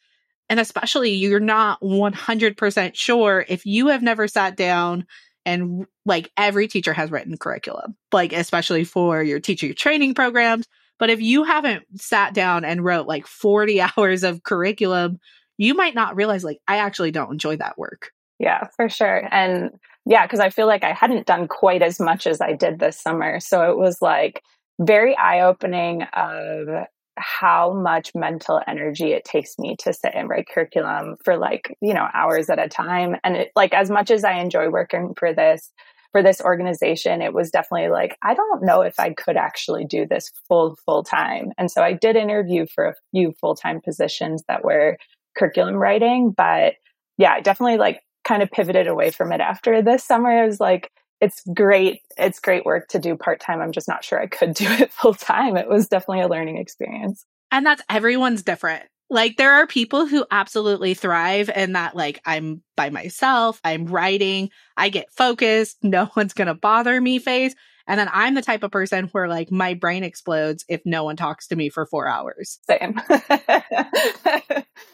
and 0.48 0.60
especially 0.60 1.12
you're 1.12 1.40
not 1.40 1.80
100% 1.80 2.94
sure 2.94 3.44
if 3.48 3.66
you 3.66 3.88
have 3.88 4.02
never 4.02 4.28
sat 4.28 4.56
down 4.56 5.06
and 5.44 5.86
like 6.04 6.30
every 6.36 6.68
teacher 6.68 6.92
has 6.92 7.10
written 7.10 7.36
curriculum, 7.36 7.96
like 8.12 8.32
especially 8.32 8.84
for 8.84 9.22
your 9.22 9.40
teacher 9.40 9.72
training 9.72 10.14
programs. 10.14 10.66
But 10.98 11.10
if 11.10 11.20
you 11.20 11.44
haven't 11.44 11.84
sat 12.00 12.34
down 12.34 12.64
and 12.64 12.84
wrote 12.84 13.06
like 13.06 13.26
40 13.26 13.80
hours 13.96 14.24
of 14.24 14.42
curriculum, 14.42 15.18
you 15.56 15.74
might 15.74 15.94
not 15.94 16.16
realize 16.16 16.44
like 16.44 16.58
I 16.66 16.78
actually 16.78 17.12
don't 17.12 17.32
enjoy 17.32 17.56
that 17.56 17.78
work. 17.78 18.10
Yeah, 18.38 18.68
for 18.76 18.88
sure. 18.88 19.28
And 19.32 19.70
yeah, 20.04 20.26
because 20.26 20.40
I 20.40 20.50
feel 20.50 20.66
like 20.66 20.84
I 20.84 20.92
hadn't 20.92 21.26
done 21.26 21.48
quite 21.48 21.82
as 21.82 21.98
much 21.98 22.26
as 22.26 22.40
I 22.40 22.52
did 22.52 22.78
this 22.78 23.00
summer. 23.00 23.40
So 23.40 23.70
it 23.70 23.78
was 23.78 24.02
like 24.02 24.42
very 24.80 25.16
eye 25.16 25.40
opening 25.40 26.02
of 26.02 26.86
how 27.16 27.72
much 27.72 28.14
mental 28.14 28.60
energy 28.66 29.12
it 29.12 29.24
takes 29.24 29.58
me 29.58 29.76
to 29.80 29.92
sit 29.92 30.12
and 30.14 30.28
write 30.28 30.48
curriculum 30.48 31.16
for 31.24 31.36
like, 31.36 31.76
you 31.80 31.94
know, 31.94 32.06
hours 32.14 32.50
at 32.50 32.58
a 32.58 32.68
time. 32.68 33.16
And 33.24 33.36
it, 33.36 33.52
like, 33.56 33.74
as 33.74 33.90
much 33.90 34.10
as 34.10 34.24
I 34.24 34.38
enjoy 34.40 34.68
working 34.68 35.14
for 35.18 35.32
this, 35.32 35.72
for 36.12 36.22
this 36.22 36.40
organization, 36.40 37.22
it 37.22 37.34
was 37.34 37.50
definitely 37.50 37.90
like, 37.90 38.16
I 38.22 38.34
don't 38.34 38.64
know 38.64 38.82
if 38.82 38.98
I 38.98 39.12
could 39.12 39.36
actually 39.36 39.84
do 39.84 40.06
this 40.06 40.30
full, 40.48 40.76
full 40.84 41.04
time. 41.04 41.52
And 41.58 41.70
so 41.70 41.82
I 41.82 41.92
did 41.92 42.16
interview 42.16 42.66
for 42.74 42.86
a 42.86 42.94
few 43.12 43.32
full 43.40 43.54
time 43.54 43.80
positions 43.80 44.42
that 44.48 44.64
were 44.64 44.98
curriculum 45.36 45.76
writing. 45.76 46.32
But 46.36 46.74
yeah, 47.18 47.32
I 47.32 47.40
definitely 47.40 47.78
like 47.78 48.00
kind 48.24 48.42
of 48.42 48.50
pivoted 48.50 48.86
away 48.86 49.10
from 49.10 49.32
it 49.32 49.40
after 49.40 49.82
this 49.82 50.04
summer. 50.04 50.30
I 50.30 50.46
was 50.46 50.60
like, 50.60 50.90
it's 51.20 51.42
great. 51.54 52.02
It's 52.18 52.40
great 52.40 52.64
work 52.64 52.88
to 52.88 52.98
do 52.98 53.16
part 53.16 53.40
time. 53.40 53.60
I'm 53.60 53.72
just 53.72 53.88
not 53.88 54.04
sure 54.04 54.20
I 54.20 54.26
could 54.26 54.54
do 54.54 54.66
it 54.68 54.92
full 54.92 55.14
time. 55.14 55.56
It 55.56 55.68
was 55.68 55.88
definitely 55.88 56.22
a 56.22 56.28
learning 56.28 56.58
experience. 56.58 57.24
And 57.50 57.64
that's 57.64 57.82
everyone's 57.88 58.42
different. 58.42 58.84
Like 59.08 59.36
there 59.36 59.52
are 59.52 59.68
people 59.68 60.06
who 60.06 60.26
absolutely 60.32 60.94
thrive 60.94 61.48
in 61.54 61.74
that 61.74 61.94
like 61.94 62.20
I'm 62.26 62.62
by 62.76 62.90
myself, 62.90 63.60
I'm 63.62 63.86
writing, 63.86 64.50
I 64.76 64.88
get 64.88 65.12
focused, 65.12 65.78
no 65.82 66.10
one's 66.16 66.34
going 66.34 66.48
to 66.48 66.54
bother 66.54 67.00
me 67.00 67.18
phase. 67.18 67.54
And 67.86 68.00
then 68.00 68.08
I'm 68.12 68.34
the 68.34 68.42
type 68.42 68.62
of 68.62 68.70
person 68.70 69.08
where 69.12 69.28
like 69.28 69.50
my 69.50 69.74
brain 69.74 70.02
explodes 70.04 70.64
if 70.68 70.80
no 70.84 71.04
one 71.04 71.16
talks 71.16 71.46
to 71.48 71.56
me 71.56 71.68
for 71.68 71.86
4 71.86 72.08
hours. 72.08 72.58
Same. 72.66 73.00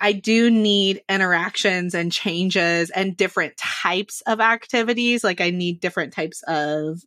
I 0.00 0.12
do 0.12 0.50
need 0.50 1.02
interactions 1.08 1.94
and 1.94 2.12
changes 2.12 2.90
and 2.90 3.16
different 3.16 3.56
types 3.56 4.22
of 4.26 4.40
activities. 4.40 5.24
Like 5.24 5.40
I 5.40 5.50
need 5.50 5.80
different 5.80 6.12
types 6.12 6.42
of 6.46 7.00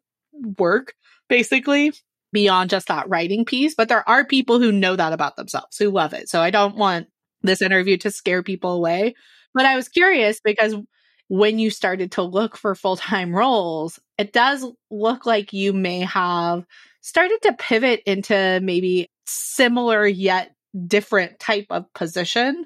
work 0.58 0.94
basically 1.30 1.94
beyond 2.34 2.70
just 2.70 2.88
that 2.88 3.10
writing 3.10 3.46
piece. 3.46 3.75
But 3.75 3.88
there 3.89 4.08
are 4.08 4.25
people 4.25 4.60
who 4.60 4.72
know 4.72 4.96
that 4.96 5.13
about 5.13 5.36
themselves, 5.36 5.77
who 5.77 5.89
love 5.89 6.13
it. 6.13 6.30
So 6.30 6.42
I 6.42 6.50
don't 6.50 6.75
want 6.75 7.08
this 7.44 7.62
interview 7.62 7.98
to 7.98 8.12
scare 8.12 8.44
people 8.44 8.74
away. 8.74 9.15
But 9.54 9.65
I 9.65 9.75
was 9.75 9.88
curious 9.88 10.42
because 10.44 10.75
when 11.27 11.60
you 11.60 11.70
started 11.70 12.13
to 12.13 12.22
look 12.22 12.55
for 12.58 12.75
full 12.75 12.98
time 12.98 13.36
roles, 13.36 14.00
it 14.17 14.34
does 14.34 14.65
look 14.91 15.25
like 15.25 15.53
you 15.53 15.74
may 15.74 16.01
have 16.01 16.65
started 17.01 17.39
to 17.44 17.53
pivot 17.53 18.01
into 18.05 18.60
maybe 18.63 19.10
similar 19.25 20.05
yet 20.05 20.53
different 20.88 21.39
type 21.39 21.67
of 21.70 21.91
position. 21.94 22.65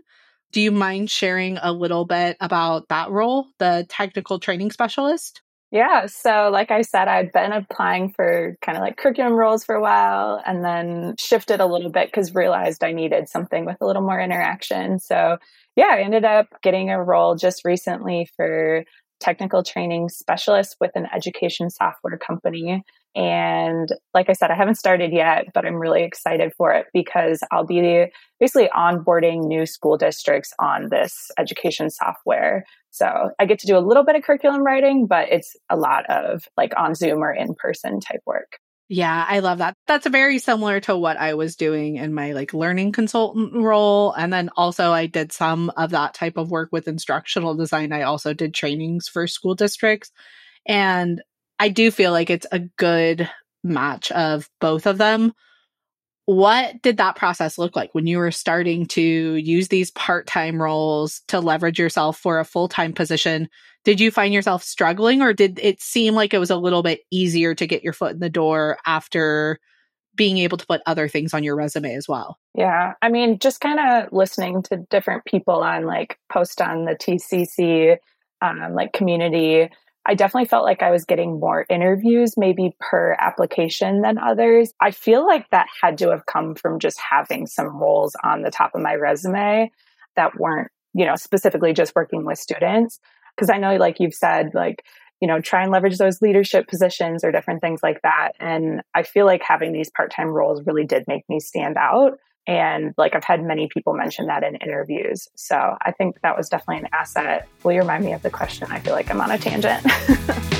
Do 0.52 0.62
you 0.62 0.72
mind 0.72 1.12
sharing 1.12 1.58
a 1.58 1.72
little 1.72 2.06
bit 2.06 2.36
about 2.40 2.88
that 2.90 3.12
role, 3.12 3.48
the 3.60 3.86
technical 3.88 4.40
training 4.40 4.72
specialist? 4.72 5.42
Yeah. 5.72 6.08
So, 6.08 6.50
like 6.52 6.72
I 6.72 6.82
said, 6.82 7.08
I'd 7.08 7.32
been 7.32 7.52
applying 7.52 8.12
for 8.12 8.58
kind 8.60 8.76
of 8.76 8.82
like 8.82 8.98
curriculum 8.98 9.34
roles 9.34 9.64
for 9.64 9.76
a 9.76 9.82
while 9.82 10.42
and 10.44 10.66
then 10.66 11.16
shifted 11.20 11.60
a 11.60 11.68
little 11.68 11.92
bit 11.92 12.08
because 12.08 12.34
realized 12.34 12.84
I 12.84 12.92
needed 12.92 13.30
something 13.30 13.66
with 13.66 13.78
a 13.80 13.86
little 13.86 14.02
more 14.02 14.20
interaction. 14.20 14.98
So, 14.98 15.38
yeah, 15.80 15.92
I 15.94 16.02
ended 16.02 16.26
up 16.26 16.48
getting 16.62 16.90
a 16.90 17.02
role 17.02 17.36
just 17.36 17.64
recently 17.64 18.28
for 18.36 18.84
technical 19.22 19.64
training 19.64 20.10
specialist 20.10 20.76
with 20.82 20.92
an 20.94 21.08
education 21.16 21.70
software 21.70 22.18
company. 22.18 22.84
And 23.16 23.88
like 24.14 24.30
I 24.30 24.34
said, 24.34 24.52
I 24.52 24.56
haven't 24.56 24.76
started 24.76 25.14
yet, 25.14 25.46
but 25.54 25.66
I'm 25.66 25.76
really 25.76 26.04
excited 26.04 26.52
for 26.58 26.74
it 26.74 26.88
because 26.94 27.40
I'll 27.50 27.66
be 27.66 28.08
basically 28.42 28.70
onboarding 28.76 29.48
new 29.48 29.66
school 29.66 29.96
districts 29.96 30.52
on 30.60 30.90
this 30.90 31.32
education 31.38 31.90
software. 31.90 32.66
So 32.92 33.30
I 33.40 33.46
get 33.46 33.60
to 33.60 33.68
do 33.68 33.78
a 33.78 33.80
little 33.80 34.04
bit 34.04 34.18
of 34.18 34.24
curriculum 34.24 34.66
writing, 34.66 35.08
but 35.08 35.30
it's 35.32 35.56
a 35.70 35.78
lot 35.78 36.04
of 36.10 36.44
like 36.58 36.74
on 36.76 36.94
Zoom 36.94 37.20
or 37.20 37.32
in 37.32 37.56
person 37.56 38.02
type 38.02 38.22
work. 38.26 38.60
Yeah, 38.92 39.24
I 39.28 39.40
love 39.40 39.60
that. 39.60 39.76
That's 39.86 40.08
very 40.08 40.40
similar 40.40 40.80
to 40.82 40.98
what 40.98 41.16
I 41.18 41.36
was 41.36 41.56
doing 41.56 41.98
in 41.98 42.12
my 42.12 42.32
like 42.32 42.56
learning 42.56 42.92
consultant 42.92 43.54
role. 43.54 44.14
And 44.14 44.34
then 44.34 44.50
also 44.58 44.92
I 44.92 45.06
did 45.06 45.32
some 45.32 45.72
of 45.78 45.92
that 45.92 46.16
type 46.16 46.38
of 46.38 46.50
work 46.50 46.70
with 46.72 46.88
instructional 46.88 47.54
design. 47.56 47.94
I 47.94 48.02
also 48.02 48.34
did 48.34 48.56
trainings 48.56 49.08
for 49.08 49.28
school 49.28 49.54
districts. 49.54 50.12
And 50.68 51.22
I 51.60 51.70
do 51.70 51.92
feel 51.92 52.12
like 52.12 52.32
it's 52.32 52.48
a 52.52 52.60
good 52.60 53.30
match 53.64 54.12
of 54.12 54.50
both 54.60 54.88
of 54.88 54.98
them. 54.98 55.34
What 56.30 56.84
did 56.84 56.98
that 56.98 57.16
process 57.16 57.58
look 57.58 57.76
like 57.76 57.96
when 57.96 58.06
you 58.06 58.20
were 58.20 58.30
starting 58.30 58.86
to 58.90 59.02
use 59.02 59.70
these 59.70 59.90
part 59.90 60.28
time 60.28 60.62
roles 60.62 61.22
to 61.30 61.40
leverage 61.40 61.80
yourself 61.80 62.20
for 62.20 62.40
a 62.40 62.46
full 62.46 62.68
time 62.68 62.94
position? 62.94 63.50
Did 63.84 64.00
you 64.00 64.12
find 64.12 64.32
yourself 64.32 64.62
struggling, 64.62 65.24
or 65.24 65.34
did 65.34 65.58
it 65.60 65.82
seem 65.82 66.14
like 66.14 66.36
it 66.36 66.38
was 66.38 66.52
a 66.52 66.56
little 66.56 66.84
bit 66.84 67.00
easier 67.10 67.56
to 67.56 67.66
get 67.66 67.82
your 67.82 67.94
foot 67.94 68.12
in 68.12 68.20
the 68.20 68.30
door 68.30 68.78
after 68.86 69.60
being 70.14 70.38
able 70.38 70.60
to 70.60 70.68
put 70.68 70.82
other 70.86 71.08
things 71.08 71.34
on 71.34 71.44
your 71.44 71.56
resume 71.56 71.96
as 71.96 72.08
well? 72.08 72.38
Yeah. 72.54 72.94
I 73.02 73.10
mean, 73.10 73.40
just 73.40 73.60
kind 73.60 73.80
of 73.80 74.14
listening 74.14 74.62
to 74.70 74.86
different 74.92 75.26
people 75.26 75.64
on 75.64 75.86
like 75.86 76.20
post 76.32 76.62
on 76.62 76.86
the 76.86 76.94
TCC, 76.94 77.98
um, 78.44 78.76
like 78.76 78.94
community 78.94 79.68
I 80.06 80.16
definitely 80.16 80.48
felt 80.48 80.64
like 80.64 80.82
I 80.82 80.92
was 80.92 81.06
getting 81.06 81.40
more 81.40 81.66
interviews, 81.70 82.36
maybe 82.38 82.76
per 82.80 83.16
application 83.20 84.02
than 84.02 84.18
others. 84.18 84.74
I 84.82 84.92
feel 84.92 85.26
like 85.26 85.50
that 85.52 85.68
had 85.82 85.98
to 86.00 86.10
have 86.10 86.26
come 86.26 86.56
from 86.56 86.80
just 86.80 87.00
having 87.00 87.48
some 87.48 87.78
roles 87.78 88.16
on 88.24 88.42
the 88.42 88.52
top 88.52 88.72
of 88.74 88.82
my 88.82 88.96
resume 88.96 89.72
that 90.16 90.40
weren't, 90.40 90.72
you 90.94 91.06
know, 91.06 91.16
specifically 91.16 91.74
just 91.74 91.96
working 91.96 92.26
with 92.26 92.40
students. 92.40 93.00
Cause 93.38 93.50
I 93.50 93.58
know, 93.58 93.76
like 93.76 94.00
you've 94.00 94.14
said, 94.14 94.52
like, 94.54 94.84
you 95.22 95.28
know, 95.28 95.42
try 95.42 95.64
and 95.64 95.72
leverage 95.72 95.98
those 95.98 96.22
leadership 96.22 96.68
positions 96.68 97.24
or 97.24 97.32
different 97.32 97.62
things 97.62 97.82
like 97.84 98.02
that. 98.04 98.32
And 98.40 98.82
I 98.96 99.04
feel 99.04 99.26
like 99.26 99.42
having 99.44 99.74
these 99.74 99.92
part 99.92 100.12
time 100.12 100.30
roles 100.30 100.62
really 100.66 100.86
did 100.86 101.04
make 101.08 101.24
me 101.28 101.40
stand 101.40 101.78
out. 101.78 102.18
And 102.48 102.94
like 102.98 103.16
I've 103.16 103.24
had 103.24 103.44
many 103.44 103.68
people 103.68 103.94
mention 103.94 104.28
that 104.28 104.44
in 104.44 104.56
interviews. 104.56 105.28
So 105.36 105.56
I 105.56 105.92
think 105.92 106.22
that 106.22 106.36
was 106.38 106.50
definitely 106.50 106.84
an 106.84 106.90
asset. 106.94 107.48
Will 107.64 107.74
you 107.74 107.82
remind 107.82 108.06
me 108.06 108.14
of 108.14 108.22
the 108.22 108.30
question? 108.30 108.68
I 108.72 108.80
feel 108.80 108.94
like 108.94 109.10
I'm 109.12 109.22
on 109.22 109.32
a 109.32 109.38
tangent. 109.38 109.86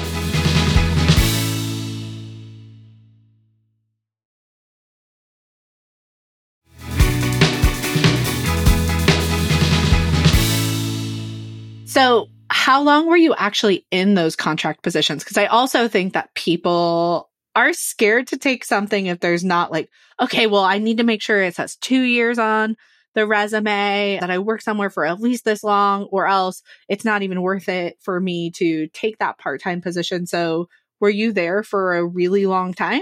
so, 11.86 12.30
how 12.52 12.82
long 12.82 13.08
were 13.08 13.18
you 13.18 13.36
actually 13.36 13.86
in 13.92 14.16
those 14.16 14.36
contract 14.36 14.82
positions? 14.82 15.24
Because 15.24 15.38
I 15.38 15.46
also 15.46 15.88
think 15.88 16.14
that 16.14 16.34
people 16.34 17.29
are 17.56 17.74
scared 17.74 18.28
to 18.28 18.38
take 18.38 18.64
something 18.64 19.08
if 19.08 19.20
there's 19.20 19.44
not 19.44 19.72
like, 19.72 19.90
okay, 20.20 20.48
well, 20.48 20.64
I 20.64 20.78
need 20.78 20.98
to 20.98 21.04
make 21.04 21.22
sure 21.22 21.42
it 21.42 21.56
says 21.56 21.76
two 21.76 22.02
years 22.02 22.40
on 22.40 22.76
the 23.16 23.26
resume 23.26 24.18
that 24.20 24.30
I 24.30 24.38
work 24.38 24.62
somewhere 24.62 24.90
for 24.90 25.06
at 25.06 25.20
least 25.20 25.46
this 25.46 25.64
long, 25.64 26.04
or 26.06 26.28
else 26.28 26.62
it's 26.88 27.06
not 27.06 27.22
even 27.24 27.42
worth 27.42 27.68
it 27.68 27.98
for 28.02 28.20
me 28.20 28.52
to 28.52 28.88
take 28.88 29.18
that 29.18 29.38
part 29.38 29.62
time 29.62 29.82
position. 29.82 30.26
So, 30.26 30.70
were 31.00 31.10
you 31.10 31.32
there 31.32 31.64
for 31.64 31.96
a 31.96 32.06
really 32.06 32.46
long 32.46 32.74
time? 32.74 33.02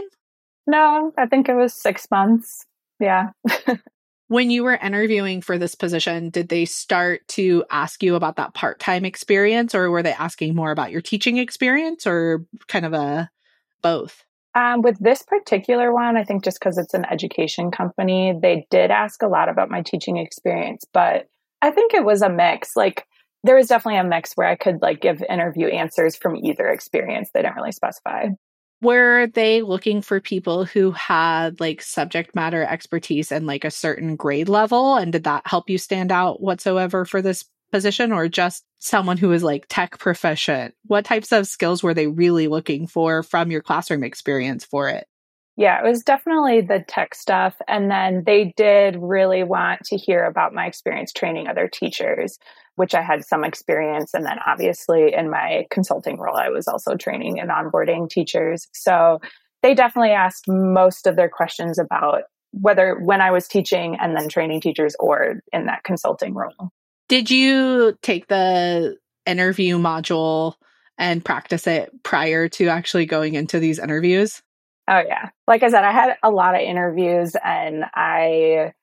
No, 0.65 1.11
I 1.17 1.25
think 1.25 1.49
it 1.49 1.55
was 1.55 1.73
six 1.73 2.09
months. 2.11 2.65
Yeah. 2.99 3.31
when 4.27 4.49
you 4.49 4.63
were 4.63 4.75
interviewing 4.75 5.41
for 5.41 5.57
this 5.57 5.75
position, 5.75 6.29
did 6.29 6.49
they 6.49 6.65
start 6.65 7.27
to 7.29 7.63
ask 7.69 8.03
you 8.03 8.15
about 8.15 8.35
that 8.35 8.53
part 8.53 8.79
time 8.79 9.05
experience, 9.05 9.73
or 9.73 9.89
were 9.89 10.03
they 10.03 10.13
asking 10.13 10.55
more 10.55 10.71
about 10.71 10.91
your 10.91 11.01
teaching 11.01 11.37
experience, 11.37 12.05
or 12.05 12.45
kind 12.67 12.85
of 12.85 12.93
a 12.93 13.29
both? 13.81 14.23
Um, 14.57 14.81
with 14.81 14.97
this 14.99 15.21
particular 15.21 15.93
one, 15.93 16.17
I 16.17 16.23
think 16.23 16.43
just 16.43 16.59
because 16.59 16.79
it's 16.79 16.95
an 16.95 17.05
education 17.05 17.69
company, 17.69 18.33
they 18.41 18.65
did 18.71 18.89
ask 18.89 19.21
a 19.21 19.27
lot 19.27 19.49
about 19.49 19.69
my 19.69 19.83
teaching 19.83 20.17
experience, 20.17 20.83
but 20.91 21.27
I 21.61 21.69
think 21.69 21.93
it 21.93 22.03
was 22.03 22.23
a 22.23 22.29
mix. 22.29 22.75
Like 22.75 23.05
there 23.43 23.55
was 23.55 23.67
definitely 23.67 23.99
a 23.99 24.03
mix 24.03 24.33
where 24.33 24.47
I 24.47 24.55
could 24.55 24.81
like 24.81 24.99
give 24.99 25.21
interview 25.29 25.67
answers 25.67 26.15
from 26.15 26.35
either 26.37 26.67
experience. 26.69 27.29
They 27.31 27.43
didn't 27.43 27.55
really 27.55 27.71
specify. 27.71 28.29
Were 28.81 29.27
they 29.27 29.61
looking 29.61 30.01
for 30.01 30.19
people 30.19 30.65
who 30.65 30.89
had 30.89 31.59
like 31.59 31.83
subject 31.83 32.33
matter 32.33 32.63
expertise 32.63 33.31
and 33.31 33.45
like 33.45 33.63
a 33.63 33.69
certain 33.69 34.15
grade 34.15 34.49
level? 34.49 34.95
And 34.95 35.11
did 35.11 35.25
that 35.25 35.45
help 35.45 35.69
you 35.69 35.77
stand 35.77 36.11
out 36.11 36.41
whatsoever 36.41 37.05
for 37.05 37.21
this 37.21 37.45
position 37.71 38.12
or 38.12 38.27
just 38.27 38.63
someone 38.79 39.17
who 39.17 39.31
is 39.31 39.43
like 39.43 39.65
tech 39.69 40.00
proficient? 40.00 40.74
What 40.86 41.05
types 41.05 41.31
of 41.31 41.47
skills 41.47 41.83
were 41.83 41.93
they 41.93 42.07
really 42.07 42.47
looking 42.47 42.88
for 42.88 43.24
from 43.24 43.51
your 43.51 43.62
classroom 43.62 44.03
experience 44.03 44.65
for 44.65 44.89
it? 44.89 45.07
Yeah, 45.57 45.79
it 45.83 45.89
was 45.89 46.03
definitely 46.03 46.62
the 46.62 46.86
tech 46.88 47.15
stuff. 47.15 47.55
And 47.67 47.89
then 47.89 48.24
they 48.25 48.53
did 48.55 48.95
really 49.00 49.43
want 49.43 49.81
to 49.86 49.97
hear 49.97 50.24
about 50.24 50.53
my 50.53 50.67
experience 50.67 51.12
training 51.12 51.47
other 51.47 51.67
teachers, 51.67 52.38
which 52.75 52.93
I 52.93 53.01
had 53.01 53.25
some 53.25 53.43
experience. 53.43 54.13
And 54.13 54.24
then 54.24 54.38
obviously 54.45 55.15
in 55.15 55.31
my 55.31 55.65
consulting 55.71 56.19
role, 56.19 56.38
I 56.38 56.50
was 56.50 56.67
also 56.67 56.95
training 56.95 57.39
and 57.39 57.50
onboarding 57.50 58.07
teachers. 58.07 58.67
So 58.74 59.19
they 59.63 59.74
definitely 59.74 60.12
asked 60.12 60.45
most 60.47 61.07
of 61.07 61.15
their 61.15 61.29
questions 61.29 61.79
about 61.79 62.25
whether 62.51 62.95
when 63.00 63.21
I 63.21 63.31
was 63.31 63.47
teaching 63.47 63.97
and 64.00 64.15
then 64.15 64.29
training 64.29 64.62
teachers 64.62 64.95
or 65.00 65.41
in 65.51 65.65
that 65.65 65.83
consulting 65.83 66.36
role. 66.36 66.71
Did 67.07 67.31
you 67.31 67.97
take 68.01 68.27
the 68.27 68.97
interview 69.25 69.77
module 69.77 70.55
and 70.97 71.23
practice 71.23 71.67
it 71.67 71.91
prior 72.03 72.49
to 72.49 72.67
actually 72.67 73.05
going 73.05 73.35
into 73.35 73.59
these 73.59 73.79
interviews? 73.79 74.41
Oh, 74.89 75.01
yeah. 75.05 75.29
Like 75.47 75.63
I 75.63 75.69
said, 75.69 75.83
I 75.83 75.91
had 75.91 76.17
a 76.23 76.31
lot 76.31 76.55
of 76.55 76.61
interviews 76.61 77.35
and 77.43 77.85
I 77.93 78.73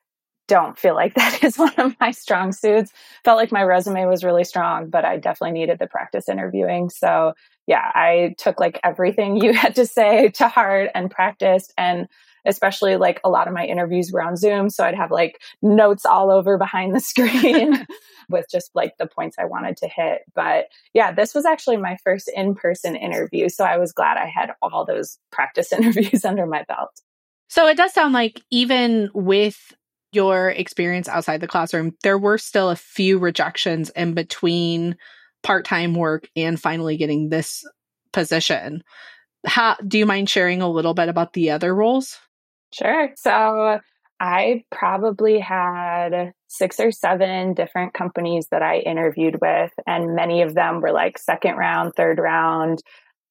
don't 0.49 0.78
feel 0.78 0.95
like 0.95 1.14
that 1.16 1.43
is 1.43 1.59
one 1.59 1.75
of 1.76 1.95
my 2.00 2.11
strong 2.11 2.52
suits. 2.52 2.93
Felt 3.25 3.38
like 3.38 3.52
my 3.52 3.62
resume 3.62 4.07
was 4.07 4.25
really 4.25 4.45
strong, 4.45 4.90
but 4.90 5.04
I 5.04 5.16
definitely 5.16 5.59
needed 5.59 5.78
the 5.78 5.87
practice 5.87 6.28
interviewing. 6.28 6.90
So, 6.90 7.35
yeah, 7.66 7.90
I 7.95 8.35
took 8.38 8.61
like 8.61 8.81
everything 8.85 9.37
you 9.43 9.52
had 9.52 9.75
to 9.76 9.87
say 9.87 10.28
to 10.31 10.49
heart 10.49 10.90
and 10.95 11.11
practiced. 11.11 11.73
And 11.78 12.09
especially 12.45 12.97
like 12.97 13.21
a 13.25 13.31
lot 13.31 13.49
of 13.49 13.55
my 13.55 13.65
interviews 13.65 14.11
were 14.13 14.23
on 14.23 14.37
Zoom. 14.37 14.71
So 14.71 14.85
I'd 14.85 14.95
have 14.95 15.11
like 15.11 15.41
notes 15.63 16.05
all 16.05 16.31
over 16.31 16.59
behind 16.59 16.95
the 16.95 17.01
screen 17.01 17.87
with 18.29 18.47
just 18.51 18.71
like 18.75 18.97
the 18.99 19.07
points 19.07 19.37
I 19.39 19.45
wanted 19.45 19.77
to 19.79 19.89
hit. 19.89 20.23
But 20.35 20.67
yeah, 20.93 21.13
this 21.13 21.35
was 21.35 21.45
actually 21.45 21.77
my 21.77 21.97
first 22.05 22.31
in 22.35 22.55
person 22.55 22.97
interview. 22.97 23.49
So 23.49 23.65
I 23.65 23.79
was 23.79 23.93
glad 23.93 24.17
I 24.17 24.27
had 24.27 24.53
all 24.63 24.85
those 24.85 25.19
practice 25.31 25.73
interviews 25.73 26.25
under 26.25 26.47
my 26.47 26.65
belt. 26.69 27.01
So 27.49 27.67
it 27.69 27.77
does 27.77 27.93
sound 27.93 28.15
like 28.15 28.41
even 28.51 29.11
with 29.15 29.75
your 30.13 30.51
experience 30.51 31.09
outside 31.09 31.41
the 31.41 31.49
classroom, 31.49 31.93
there 32.03 32.19
were 32.19 32.39
still 32.39 32.71
a 32.71 32.77
few 32.77 33.19
rejections 33.19 33.91
in 33.91 34.15
between 34.15 34.97
part 35.43 35.65
time 35.65 35.95
work 35.95 36.29
and 36.37 36.61
finally 36.61 36.97
getting 36.97 37.29
this 37.29 37.65
position. 38.13 38.83
How, 39.45 39.77
do 39.87 39.99
you 39.99 40.07
mind 40.07 40.31
sharing 40.31 40.63
a 40.63 40.71
little 40.71 40.95
bit 40.95 41.09
about 41.09 41.35
the 41.35 41.51
other 41.51 41.75
roles? 41.75 42.19
Sure. 42.75 43.11
So 43.16 43.78
I 44.21 44.64
probably 44.71 45.38
had 45.38 46.33
six 46.49 46.81
or 46.81 46.90
seven 46.90 47.54
different 47.54 47.95
companies 47.95 48.49
that 48.50 48.62
I 48.62 48.78
interviewed 48.78 49.38
with, 49.40 49.73
and 49.87 50.14
many 50.14 50.43
of 50.43 50.54
them 50.54 50.81
were 50.81 50.93
like 50.93 51.19
second 51.19 51.57
round, 51.57 51.95
third 51.95 52.19
round. 52.19 52.81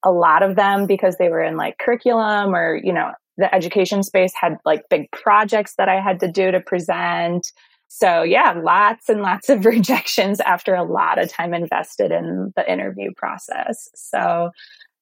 A 0.05 0.11
lot 0.11 0.43
of 0.43 0.55
them 0.55 0.85
because 0.85 1.15
they 1.17 1.29
were 1.29 1.41
in 1.41 1.55
like 1.55 1.77
curriculum 1.77 2.53
or, 2.53 2.75
you 2.75 2.93
know, 2.93 3.11
the 3.37 3.53
education 3.53 4.03
space 4.03 4.33
had 4.39 4.57
like 4.65 4.83
big 4.89 5.09
projects 5.11 5.75
that 5.77 5.89
I 5.89 6.01
had 6.01 6.19
to 6.19 6.31
do 6.31 6.51
to 6.51 6.59
present. 6.59 7.51
So, 7.87 8.21
yeah, 8.23 8.53
lots 8.61 9.09
and 9.09 9.21
lots 9.21 9.49
of 9.49 9.65
rejections 9.65 10.39
after 10.41 10.75
a 10.75 10.83
lot 10.83 11.19
of 11.19 11.29
time 11.29 11.53
invested 11.53 12.11
in 12.11 12.53
the 12.55 12.71
interview 12.71 13.11
process. 13.15 13.89
So, 13.95 14.51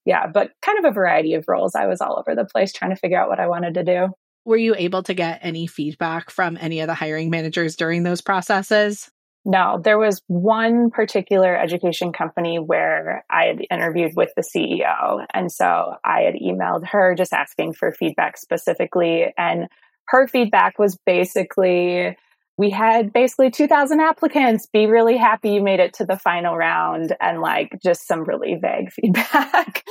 yeah, 0.05 0.27
but 0.27 0.51
kind 0.61 0.79
of 0.79 0.85
a 0.85 0.93
variety 0.93 1.33
of 1.33 1.45
roles. 1.47 1.75
I 1.75 1.87
was 1.87 2.01
all 2.01 2.17
over 2.19 2.35
the 2.35 2.45
place 2.45 2.71
trying 2.71 2.91
to 2.91 2.97
figure 2.97 3.19
out 3.19 3.29
what 3.29 3.39
I 3.39 3.47
wanted 3.47 3.73
to 3.75 3.83
do. 3.83 4.07
Were 4.45 4.57
you 4.57 4.75
able 4.75 5.03
to 5.03 5.13
get 5.13 5.39
any 5.41 5.67
feedback 5.67 6.29
from 6.29 6.57
any 6.59 6.79
of 6.79 6.87
the 6.87 6.93
hiring 6.93 7.29
managers 7.29 7.75
during 7.75 8.03
those 8.03 8.21
processes? 8.21 9.11
No, 9.43 9.79
there 9.83 9.97
was 9.97 10.21
one 10.27 10.91
particular 10.91 11.55
education 11.55 12.13
company 12.13 12.59
where 12.59 13.25
I 13.29 13.45
had 13.45 13.65
interviewed 13.71 14.11
with 14.15 14.29
the 14.35 14.43
CEO. 14.43 15.25
And 15.33 15.51
so 15.51 15.95
I 16.03 16.21
had 16.21 16.35
emailed 16.35 16.87
her 16.87 17.15
just 17.15 17.33
asking 17.33 17.73
for 17.73 17.91
feedback 17.91 18.37
specifically. 18.37 19.33
And 19.37 19.67
her 20.05 20.27
feedback 20.27 20.77
was 20.77 20.97
basically 21.05 22.15
we 22.61 22.69
had 22.69 23.11
basically 23.11 23.49
2000 23.49 23.99
applicants. 23.99 24.67
Be 24.67 24.85
really 24.85 25.17
happy 25.17 25.49
you 25.49 25.63
made 25.63 25.79
it 25.79 25.95
to 25.95 26.05
the 26.05 26.15
final 26.15 26.55
round 26.55 27.17
and 27.19 27.41
like 27.41 27.79
just 27.81 28.05
some 28.05 28.23
really 28.23 28.53
vague 28.53 28.91
feedback. 28.93 29.83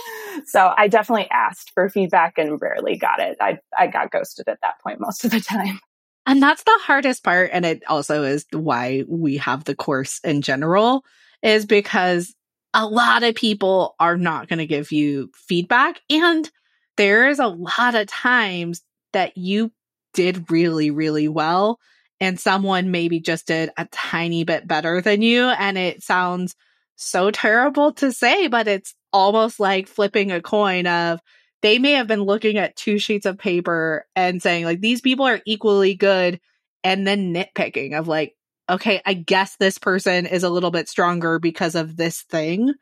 So 0.47 0.73
i 0.77 0.87
definitely 0.87 1.27
asked 1.33 1.73
for 1.75 1.89
feedback 1.89 2.39
and 2.39 2.63
rarely 2.63 2.97
got 2.97 3.19
it. 3.19 3.37
I 3.41 3.59
i 3.77 3.89
got 3.89 4.13
ghosted 4.13 4.47
at 4.47 4.61
that 4.63 4.81
point 4.85 5.01
most 5.01 5.25
of 5.25 5.33
the 5.33 5.41
time. 5.41 5.81
And 6.27 6.41
that's 6.41 6.63
the 6.63 6.79
hardest 6.83 7.25
part 7.25 7.51
and 7.53 7.67
it 7.67 7.83
also 7.89 8.23
is 8.23 8.47
why 8.53 9.03
we 9.09 9.39
have 9.39 9.65
the 9.65 9.75
course 9.75 10.21
in 10.23 10.41
general 10.41 11.05
is 11.43 11.67
because 11.67 12.33
a 12.73 12.87
lot 12.87 13.25
of 13.25 13.35
people 13.35 13.97
are 13.99 14.17
not 14.17 14.47
going 14.47 14.61
to 14.61 14.67
give 14.67 14.93
you 14.93 15.29
feedback 15.35 16.01
and 16.09 16.49
there 16.97 17.29
is 17.29 17.41
a 17.41 17.49
lot 17.49 17.97
of 17.97 18.07
times 18.07 18.83
that 19.13 19.37
you 19.37 19.73
did 20.15 20.53
really 20.53 20.93
really 20.93 21.27
well 21.27 21.81
and 22.21 22.39
someone 22.39 22.91
maybe 22.91 23.21
just 23.21 23.47
did 23.47 23.71
a 23.77 23.87
tiny 23.87 24.45
bit 24.45 24.67
better 24.69 25.01
than 25.01 25.23
you. 25.23 25.45
And 25.47 25.79
it 25.79 26.03
sounds 26.03 26.55
so 26.97 27.31
terrible 27.31 27.93
to 27.95 28.13
say, 28.13 28.49
but 28.49 28.69
it's 28.69 28.95
almost 29.13 29.59
like 29.59 29.89
flipping 29.89 30.31
a 30.31 30.43
coin 30.43 30.87
of 30.87 31.21
they 31.63 31.79
may 31.79 31.93
have 31.93 32.07
been 32.07 32.23
looking 32.23 32.59
at 32.59 32.77
two 32.77 32.99
sheets 32.99 33.27
of 33.27 33.39
paper 33.39 34.07
and 34.17 34.43
saying, 34.43 34.65
like, 34.65 34.81
these 34.81 35.01
people 35.01 35.27
are 35.27 35.41
equally 35.47 35.95
good, 35.95 36.41
and 36.83 37.07
then 37.07 37.35
nitpicking 37.35 37.99
of, 37.99 38.09
like, 38.09 38.35
okay, 38.69 39.03
I 39.05 39.15
guess 39.15 39.57
this 39.57 39.77
person 39.77 40.27
is 40.27 40.43
a 40.43 40.49
little 40.49 40.71
bit 40.71 40.89
stronger 40.89 41.39
because 41.39 41.75
of 41.75 41.97
this 41.97 42.23
thing. 42.23 42.73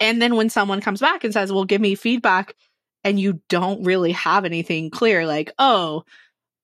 And 0.00 0.20
then 0.20 0.34
when 0.34 0.50
someone 0.50 0.80
comes 0.80 1.00
back 1.00 1.22
and 1.22 1.32
says, 1.32 1.52
well, 1.52 1.64
give 1.64 1.80
me 1.80 1.94
feedback, 1.94 2.54
and 3.04 3.18
you 3.20 3.40
don't 3.48 3.84
really 3.84 4.12
have 4.12 4.44
anything 4.44 4.90
clear, 4.90 5.26
like, 5.26 5.52
oh, 5.58 6.04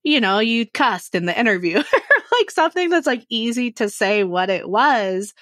you 0.06 0.20
know, 0.20 0.38
you 0.38 0.64
cussed 0.66 1.16
in 1.16 1.26
the 1.26 1.36
interview, 1.36 1.82
like 2.32 2.50
something 2.52 2.90
that's 2.90 3.08
like 3.08 3.26
easy 3.28 3.72
to 3.72 3.90
say 3.90 4.22
what 4.22 4.50
it 4.50 4.68
was. 4.68 5.34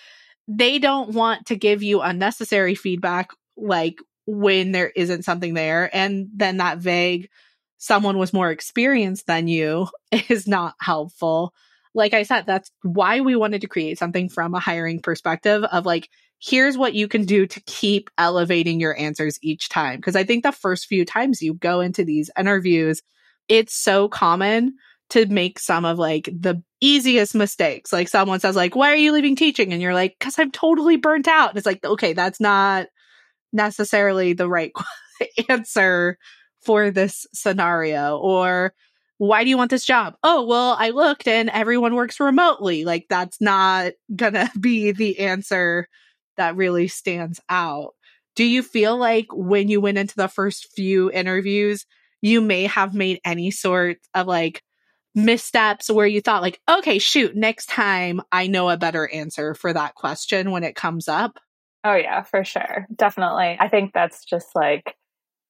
They 0.48 0.78
don't 0.78 1.10
want 1.10 1.46
to 1.48 1.56
give 1.56 1.82
you 1.82 2.00
unnecessary 2.00 2.74
feedback, 2.74 3.28
like 3.58 3.98
when 4.26 4.72
there 4.72 4.88
isn't 4.88 5.26
something 5.26 5.52
there. 5.52 5.94
And 5.94 6.28
then 6.34 6.56
that 6.56 6.78
vague, 6.78 7.28
someone 7.76 8.16
was 8.16 8.32
more 8.32 8.50
experienced 8.50 9.26
than 9.26 9.48
you 9.48 9.88
is 10.30 10.48
not 10.48 10.72
helpful. 10.80 11.52
Like 11.94 12.14
I 12.14 12.22
said, 12.22 12.46
that's 12.46 12.70
why 12.80 13.20
we 13.20 13.36
wanted 13.36 13.60
to 13.60 13.68
create 13.68 13.98
something 13.98 14.30
from 14.30 14.54
a 14.54 14.60
hiring 14.60 15.02
perspective 15.02 15.62
of 15.64 15.84
like, 15.84 16.08
here's 16.40 16.78
what 16.78 16.94
you 16.94 17.06
can 17.06 17.26
do 17.26 17.46
to 17.46 17.60
keep 17.66 18.08
elevating 18.16 18.80
your 18.80 18.98
answers 18.98 19.38
each 19.42 19.68
time. 19.68 20.00
Cause 20.00 20.16
I 20.16 20.24
think 20.24 20.42
the 20.42 20.52
first 20.52 20.86
few 20.86 21.04
times 21.04 21.42
you 21.42 21.52
go 21.52 21.80
into 21.80 22.02
these 22.02 22.30
interviews, 22.38 23.02
it's 23.48 23.74
so 23.74 24.08
common 24.08 24.74
to 25.10 25.26
make 25.26 25.58
some 25.58 25.84
of 25.84 25.98
like 25.98 26.24
the 26.26 26.62
easiest 26.80 27.34
mistakes. 27.34 27.92
Like 27.92 28.08
someone 28.08 28.40
says 28.40 28.56
like, 28.56 28.74
"Why 28.74 28.92
are 28.92 28.96
you 28.96 29.12
leaving 29.12 29.36
teaching?" 29.36 29.72
and 29.72 29.80
you're 29.82 29.94
like, 29.94 30.16
"Cuz 30.20 30.38
I'm 30.38 30.50
totally 30.50 30.96
burnt 30.96 31.28
out." 31.28 31.50
And 31.50 31.58
it's 31.58 31.66
like, 31.66 31.84
"Okay, 31.84 32.12
that's 32.12 32.40
not 32.40 32.86
necessarily 33.52 34.32
the 34.32 34.48
right 34.48 34.72
answer 35.48 36.18
for 36.60 36.90
this 36.90 37.26
scenario." 37.32 38.18
Or 38.18 38.74
why 39.18 39.44
do 39.44 39.50
you 39.50 39.56
want 39.56 39.70
this 39.70 39.84
job? 39.84 40.16
Oh, 40.22 40.44
well, 40.44 40.76
I 40.78 40.90
looked 40.90 41.28
and 41.28 41.48
everyone 41.50 41.94
works 41.94 42.18
remotely. 42.20 42.84
Like 42.84 43.06
that's 43.08 43.40
not 43.40 43.92
going 44.14 44.34
to 44.34 44.50
be 44.58 44.92
the 44.92 45.20
answer 45.20 45.88
that 46.36 46.56
really 46.56 46.88
stands 46.88 47.40
out. 47.48 47.94
Do 48.34 48.44
you 48.44 48.62
feel 48.62 48.96
like 48.96 49.26
when 49.30 49.68
you 49.68 49.80
went 49.80 49.98
into 49.98 50.16
the 50.16 50.28
first 50.28 50.72
few 50.74 51.10
interviews 51.10 51.86
you 52.24 52.40
may 52.40 52.64
have 52.64 52.94
made 52.94 53.20
any 53.22 53.50
sort 53.50 53.98
of 54.14 54.26
like 54.26 54.62
missteps 55.14 55.90
where 55.90 56.06
you 56.06 56.20
thought 56.20 56.42
like 56.42 56.58
okay 56.68 56.98
shoot 56.98 57.36
next 57.36 57.66
time 57.66 58.20
i 58.32 58.48
know 58.48 58.68
a 58.68 58.76
better 58.76 59.08
answer 59.12 59.54
for 59.54 59.72
that 59.72 59.94
question 59.94 60.50
when 60.50 60.64
it 60.64 60.74
comes 60.74 61.06
up. 61.06 61.38
Oh 61.84 61.94
yeah 61.94 62.22
for 62.22 62.44
sure. 62.44 62.86
Definitely. 62.96 63.58
I 63.60 63.68
think 63.68 63.92
that's 63.92 64.24
just 64.24 64.56
like 64.56 64.96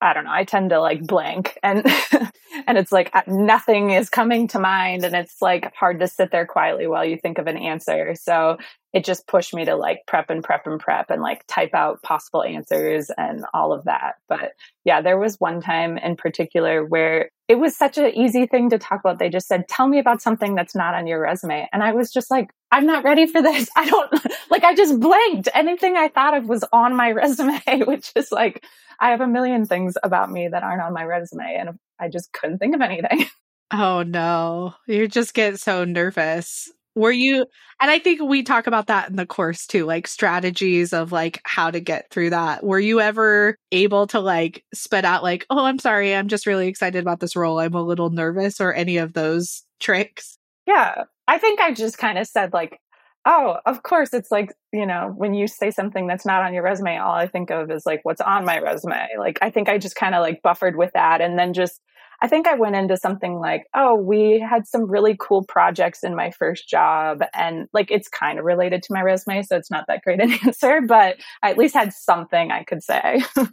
i 0.00 0.12
don't 0.12 0.24
know 0.24 0.32
i 0.32 0.44
tend 0.44 0.70
to 0.70 0.80
like 0.80 1.06
blank 1.06 1.58
and 1.62 1.84
and 2.66 2.78
it's 2.78 2.92
like 2.92 3.10
uh, 3.14 3.22
nothing 3.26 3.90
is 3.90 4.10
coming 4.10 4.48
to 4.48 4.58
mind 4.58 5.04
and 5.04 5.14
it's 5.14 5.40
like 5.40 5.74
hard 5.74 6.00
to 6.00 6.08
sit 6.08 6.30
there 6.30 6.46
quietly 6.46 6.86
while 6.86 7.04
you 7.04 7.16
think 7.16 7.38
of 7.38 7.46
an 7.46 7.56
answer 7.56 8.14
so 8.14 8.56
it 8.94 9.04
just 9.04 9.26
pushed 9.26 9.52
me 9.52 9.64
to 9.64 9.74
like 9.74 10.06
prep 10.06 10.30
and 10.30 10.42
prep 10.42 10.68
and 10.68 10.78
prep 10.78 11.10
and 11.10 11.20
like 11.20 11.44
type 11.48 11.74
out 11.74 12.00
possible 12.02 12.44
answers 12.44 13.10
and 13.18 13.44
all 13.52 13.72
of 13.72 13.84
that. 13.84 14.14
But 14.28 14.52
yeah, 14.84 15.02
there 15.02 15.18
was 15.18 15.40
one 15.40 15.60
time 15.60 15.98
in 15.98 16.14
particular 16.14 16.84
where 16.84 17.30
it 17.48 17.56
was 17.56 17.76
such 17.76 17.98
an 17.98 18.14
easy 18.14 18.46
thing 18.46 18.70
to 18.70 18.78
talk 18.78 19.00
about. 19.00 19.18
They 19.18 19.30
just 19.30 19.48
said, 19.48 19.66
Tell 19.68 19.88
me 19.88 19.98
about 19.98 20.22
something 20.22 20.54
that's 20.54 20.76
not 20.76 20.94
on 20.94 21.08
your 21.08 21.20
resume. 21.20 21.68
And 21.72 21.82
I 21.82 21.92
was 21.92 22.12
just 22.12 22.30
like, 22.30 22.50
I'm 22.74 22.86
not 22.86 23.04
ready 23.04 23.26
for 23.26 23.40
this. 23.40 23.70
I 23.76 23.88
don't 23.88 24.12
like, 24.50 24.64
I 24.64 24.74
just 24.74 24.98
blanked. 24.98 25.48
Anything 25.54 25.96
I 25.96 26.08
thought 26.08 26.36
of 26.36 26.46
was 26.46 26.64
on 26.72 26.96
my 26.96 27.10
resume, 27.12 27.84
which 27.86 28.12
is 28.16 28.32
like, 28.32 28.64
I 28.98 29.10
have 29.10 29.20
a 29.20 29.28
million 29.28 29.64
things 29.64 29.94
about 30.02 30.30
me 30.30 30.48
that 30.48 30.64
aren't 30.64 30.82
on 30.82 30.92
my 30.92 31.04
resume. 31.04 31.54
And 31.54 31.78
I 32.00 32.08
just 32.08 32.32
couldn't 32.32 32.58
think 32.58 32.74
of 32.74 32.80
anything. 32.80 33.26
Oh 33.70 34.02
no, 34.02 34.74
you 34.86 35.08
just 35.08 35.34
get 35.34 35.58
so 35.58 35.84
nervous 35.84 36.70
were 36.94 37.10
you 37.10 37.44
and 37.80 37.90
i 37.90 37.98
think 37.98 38.22
we 38.22 38.42
talk 38.42 38.66
about 38.66 38.86
that 38.86 39.10
in 39.10 39.16
the 39.16 39.26
course 39.26 39.66
too 39.66 39.84
like 39.84 40.06
strategies 40.06 40.92
of 40.92 41.10
like 41.10 41.40
how 41.44 41.70
to 41.70 41.80
get 41.80 42.08
through 42.10 42.30
that 42.30 42.62
were 42.62 42.78
you 42.78 43.00
ever 43.00 43.56
able 43.72 44.06
to 44.06 44.20
like 44.20 44.64
spit 44.72 45.04
out 45.04 45.22
like 45.22 45.44
oh 45.50 45.64
i'm 45.64 45.78
sorry 45.78 46.14
i'm 46.14 46.28
just 46.28 46.46
really 46.46 46.68
excited 46.68 47.02
about 47.02 47.20
this 47.20 47.34
role 47.34 47.58
i'm 47.58 47.74
a 47.74 47.82
little 47.82 48.10
nervous 48.10 48.60
or 48.60 48.72
any 48.72 48.96
of 48.98 49.12
those 49.12 49.64
tricks 49.80 50.38
yeah 50.66 51.04
i 51.28 51.38
think 51.38 51.60
i 51.60 51.72
just 51.72 51.98
kind 51.98 52.18
of 52.18 52.26
said 52.26 52.52
like 52.52 52.80
oh 53.26 53.56
of 53.66 53.82
course 53.82 54.12
it's 54.12 54.30
like 54.30 54.52
you 54.72 54.86
know 54.86 55.12
when 55.16 55.34
you 55.34 55.46
say 55.46 55.70
something 55.70 56.06
that's 56.06 56.26
not 56.26 56.42
on 56.42 56.54
your 56.54 56.62
resume 56.62 56.98
all 56.98 57.14
i 57.14 57.26
think 57.26 57.50
of 57.50 57.70
is 57.70 57.86
like 57.86 58.00
what's 58.02 58.20
on 58.20 58.44
my 58.44 58.58
resume 58.58 59.06
like 59.18 59.38
i 59.42 59.50
think 59.50 59.68
i 59.68 59.78
just 59.78 59.96
kind 59.96 60.14
of 60.14 60.22
like 60.22 60.42
buffered 60.42 60.76
with 60.76 60.90
that 60.94 61.20
and 61.20 61.38
then 61.38 61.52
just 61.52 61.80
I 62.22 62.28
think 62.28 62.46
I 62.46 62.54
went 62.54 62.76
into 62.76 62.96
something 62.96 63.38
like, 63.38 63.66
oh, 63.74 63.94
we 63.94 64.40
had 64.40 64.66
some 64.66 64.90
really 64.90 65.16
cool 65.18 65.44
projects 65.44 66.02
in 66.02 66.16
my 66.16 66.30
first 66.30 66.68
job. 66.68 67.22
And 67.34 67.68
like 67.74 67.90
it's 67.90 68.08
kind 68.08 68.38
of 68.38 68.46
related 68.46 68.82
to 68.84 68.94
my 68.94 69.02
resume. 69.02 69.42
So 69.42 69.56
it's 69.56 69.70
not 69.70 69.84
that 69.88 70.02
great 70.02 70.20
an 70.20 70.32
answer, 70.44 70.80
but 70.80 71.16
I 71.42 71.50
at 71.50 71.58
least 71.58 71.74
had 71.74 71.92
something 71.92 72.50
I 72.50 72.64
could 72.64 72.82
say. 72.82 73.22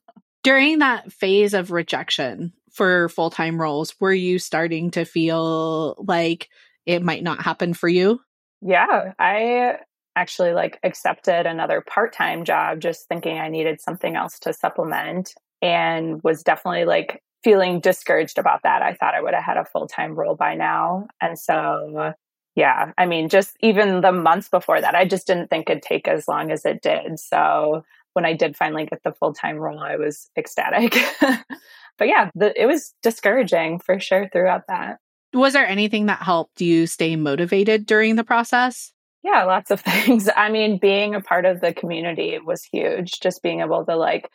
During 0.43 0.79
that 0.79 1.11
phase 1.11 1.53
of 1.53 1.71
rejection 1.71 2.53
for 2.71 3.09
full 3.09 3.29
time 3.29 3.59
roles, 3.59 3.93
were 3.99 4.13
you 4.13 4.39
starting 4.39 4.89
to 4.91 5.05
feel 5.05 5.95
like 6.07 6.47
it 6.85 7.01
might 7.01 7.23
not 7.23 7.41
happen 7.41 7.73
for 7.73 7.87
you? 7.87 8.21
Yeah. 8.61 9.13
I 9.19 9.77
actually 10.15 10.53
like 10.53 10.79
accepted 10.83 11.45
another 11.45 11.81
part 11.81 12.13
time 12.13 12.43
job 12.43 12.79
just 12.79 13.07
thinking 13.07 13.39
I 13.39 13.47
needed 13.47 13.81
something 13.81 14.15
else 14.15 14.39
to 14.39 14.53
supplement 14.53 15.33
and 15.61 16.21
was 16.23 16.43
definitely 16.43 16.85
like 16.85 17.21
feeling 17.43 17.79
discouraged 17.79 18.37
about 18.37 18.61
that. 18.63 18.81
I 18.81 18.93
thought 18.93 19.15
I 19.15 19.21
would 19.21 19.33
have 19.33 19.43
had 19.43 19.57
a 19.57 19.65
full 19.65 19.87
time 19.87 20.15
role 20.15 20.35
by 20.35 20.55
now. 20.55 21.07
And 21.21 21.39
so, 21.39 22.13
yeah, 22.55 22.91
I 22.97 23.05
mean, 23.05 23.29
just 23.29 23.55
even 23.61 24.01
the 24.01 24.11
months 24.11 24.49
before 24.49 24.81
that, 24.81 24.95
I 24.95 25.05
just 25.05 25.27
didn't 25.27 25.49
think 25.49 25.69
it'd 25.69 25.83
take 25.83 26.07
as 26.07 26.27
long 26.27 26.51
as 26.51 26.65
it 26.65 26.81
did. 26.81 27.19
So 27.19 27.83
when 28.13 28.25
I 28.25 28.33
did 28.33 28.57
finally 28.57 28.85
get 28.85 29.01
the 29.03 29.13
full 29.13 29.33
time 29.33 29.57
role, 29.57 29.79
I 29.79 29.95
was 29.95 30.29
ecstatic. 30.37 30.97
but 31.97 32.07
yeah, 32.07 32.29
the, 32.35 32.59
it 32.61 32.65
was 32.65 32.93
discouraging 33.01 33.79
for 33.79 33.99
sure 33.99 34.27
throughout 34.31 34.63
that. 34.67 34.97
Was 35.33 35.53
there 35.53 35.67
anything 35.67 36.07
that 36.07 36.21
helped 36.21 36.61
you 36.61 36.87
stay 36.87 37.15
motivated 37.15 37.85
during 37.85 38.15
the 38.15 38.23
process? 38.23 38.91
Yeah, 39.23 39.43
lots 39.43 39.71
of 39.71 39.79
things. 39.81 40.29
I 40.35 40.49
mean, 40.49 40.77
being 40.77 41.15
a 41.15 41.21
part 41.21 41.45
of 41.45 41.61
the 41.61 41.73
community 41.73 42.39
was 42.39 42.63
huge. 42.63 43.19
Just 43.19 43.41
being 43.41 43.61
able 43.61 43.85
to 43.85 43.95
like 43.95 44.29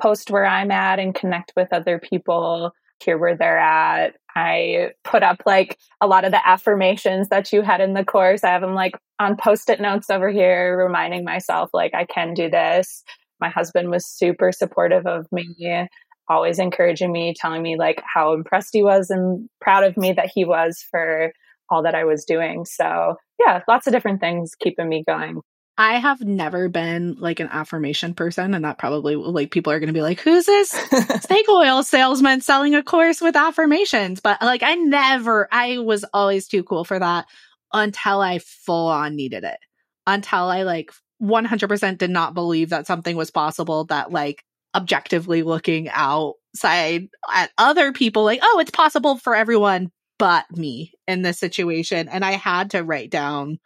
post 0.00 0.30
where 0.30 0.46
I'm 0.46 0.70
at 0.70 0.98
and 0.98 1.14
connect 1.14 1.52
with 1.56 1.72
other 1.72 1.98
people, 1.98 2.72
hear 3.02 3.18
where 3.18 3.36
they're 3.36 3.58
at. 3.58 4.16
I 4.34 4.92
put 5.04 5.22
up 5.22 5.42
like 5.44 5.78
a 6.00 6.06
lot 6.06 6.24
of 6.24 6.32
the 6.32 6.46
affirmations 6.46 7.28
that 7.28 7.52
you 7.52 7.62
had 7.62 7.80
in 7.80 7.92
the 7.94 8.04
course. 8.04 8.44
I 8.44 8.48
have 8.48 8.62
them 8.62 8.74
like 8.74 8.94
on 9.18 9.36
post 9.36 9.68
it 9.68 9.80
notes 9.80 10.08
over 10.10 10.30
here, 10.30 10.76
reminding 10.76 11.24
myself 11.24 11.70
like 11.72 11.94
I 11.94 12.04
can 12.04 12.34
do 12.34 12.48
this. 12.48 13.04
My 13.40 13.50
husband 13.50 13.90
was 13.90 14.06
super 14.06 14.52
supportive 14.52 15.06
of 15.06 15.26
me, 15.32 15.88
always 16.28 16.58
encouraging 16.58 17.12
me, 17.12 17.34
telling 17.36 17.62
me 17.62 17.76
like 17.76 18.02
how 18.12 18.32
impressed 18.32 18.70
he 18.72 18.82
was 18.82 19.10
and 19.10 19.48
proud 19.60 19.84
of 19.84 19.96
me 19.96 20.12
that 20.12 20.30
he 20.32 20.44
was 20.44 20.84
for 20.90 21.32
all 21.70 21.82
that 21.82 21.94
I 21.94 22.04
was 22.04 22.24
doing. 22.24 22.64
So, 22.64 23.16
yeah, 23.38 23.62
lots 23.68 23.86
of 23.86 23.92
different 23.92 24.20
things 24.20 24.52
keeping 24.58 24.88
me 24.88 25.04
going. 25.06 25.40
I 25.78 25.94
have 25.94 26.20
never 26.20 26.68
been 26.68 27.16
like 27.18 27.40
an 27.40 27.48
affirmation 27.50 28.12
person, 28.12 28.52
and 28.52 28.64
that 28.64 28.78
probably 28.78 29.16
like 29.16 29.50
people 29.50 29.72
are 29.72 29.80
going 29.80 29.86
to 29.86 29.94
be 29.94 30.02
like, 30.02 30.20
"Who's 30.20 30.44
this 30.44 30.68
snake 31.22 31.48
oil 31.48 31.82
salesman 31.82 32.42
selling 32.42 32.74
a 32.74 32.82
course 32.82 33.22
with 33.22 33.36
affirmations?" 33.36 34.20
But 34.20 34.42
like, 34.42 34.62
I 34.62 34.74
never, 34.74 35.48
I 35.50 35.78
was 35.78 36.04
always 36.12 36.46
too 36.46 36.62
cool 36.62 36.84
for 36.84 36.98
that 36.98 37.26
until 37.72 38.20
I 38.20 38.38
full 38.38 38.88
on 38.88 39.16
needed 39.16 39.44
it. 39.44 39.58
Until 40.06 40.44
I 40.44 40.64
like 40.64 40.92
100% 41.22 41.98
did 41.98 42.10
not 42.10 42.34
believe 42.34 42.70
that 42.70 42.86
something 42.86 43.16
was 43.16 43.30
possible 43.30 43.84
that 43.84 44.12
like 44.12 44.44
objectively 44.74 45.42
looking 45.42 45.88
outside 45.90 47.08
at 47.30 47.50
other 47.58 47.92
people, 47.92 48.24
like, 48.24 48.40
oh, 48.42 48.58
it's 48.60 48.70
possible 48.70 49.16
for 49.16 49.34
everyone 49.34 49.90
but 50.18 50.44
me 50.56 50.92
in 51.08 51.22
this 51.22 51.38
situation. 51.38 52.08
And 52.08 52.24
I 52.24 52.32
had 52.32 52.70
to 52.70 52.84
write 52.84 53.10
down 53.10 53.58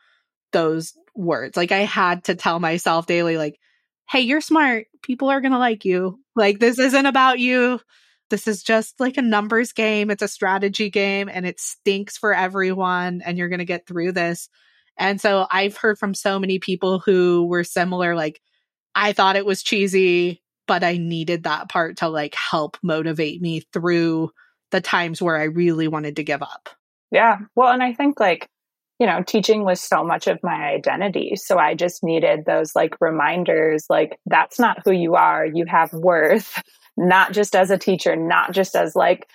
those 0.53 0.95
words. 1.15 1.57
Like 1.57 1.73
I 1.73 1.81
had 1.81 2.25
to 2.25 2.35
tell 2.35 2.59
myself 2.61 3.07
daily, 3.07 3.37
like, 3.37 3.59
hey, 4.09 4.21
you're 4.21 4.41
smart. 4.41 4.87
People 5.03 5.29
are 5.29 5.41
going 5.41 5.53
to 5.53 5.59
like 5.59 5.85
you. 5.85 6.19
Like, 6.35 6.59
this 6.59 6.79
isn't 6.79 7.07
about 7.07 7.39
you. 7.39 7.81
This 8.31 8.49
is 8.49 8.63
just 8.63 8.99
like 9.01 9.17
a 9.17 9.23
numbers 9.23 9.73
game. 9.73 10.11
It's 10.11 10.23
a 10.23 10.29
strategy 10.29 10.91
game 10.91 11.29
and 11.29 11.47
it 11.47 11.61
stinks 11.61 12.17
for 12.17 12.33
everyone. 12.33 13.21
And 13.25 13.37
you're 13.37 13.49
going 13.49 13.59
to 13.59 13.65
get 13.65 13.87
through 13.87 14.13
this. 14.13 14.49
And 14.97 15.21
so 15.21 15.47
I've 15.51 15.77
heard 15.77 15.99
from 15.99 16.15
so 16.15 16.39
many 16.39 16.59
people 16.59 17.01
who 17.01 17.47
were 17.47 17.65
similar, 17.65 18.15
like, 18.15 18.41
I 18.95 19.13
thought 19.13 19.37
it 19.37 19.45
was 19.45 19.63
cheesy, 19.63 20.43
but 20.67 20.85
I 20.85 20.97
needed 20.97 21.45
that 21.45 21.69
part 21.69 21.99
to 21.99 22.09
like 22.09 22.35
help 22.35 22.77
motivate 22.83 23.41
me 23.41 23.61
through 23.73 24.31
the 24.71 24.81
times 24.81 25.23
where 25.23 25.37
I 25.37 25.45
really 25.45 25.89
wanted 25.89 26.17
to 26.17 26.25
give 26.25 26.43
up. 26.43 26.69
Yeah. 27.11 27.39
Well, 27.55 27.73
and 27.73 27.83
I 27.83 27.93
think 27.93 28.19
like 28.21 28.49
you 28.99 29.07
know, 29.07 29.23
teaching 29.23 29.65
was 29.65 29.81
so 29.81 30.03
much 30.03 30.27
of 30.27 30.43
my 30.43 30.69
identity. 30.69 31.37
So 31.37 31.59
I 31.59 31.75
just 31.75 32.03
needed 32.03 32.45
those 32.47 32.75
like 32.75 32.97
reminders 33.01 33.85
like, 33.91 34.19
that's 34.27 34.59
not 34.59 34.79
who 34.85 34.91
you 34.91 35.17
are. 35.17 35.45
You 35.45 35.67
have 35.67 35.93
worth, 35.93 36.63
not 36.97 37.33
just 37.33 37.55
as 37.55 37.71
a 37.71 37.79
teacher, 37.79 38.17
not 38.17 38.53
just 38.53 38.75
as 38.75 38.97
like, 38.97 39.29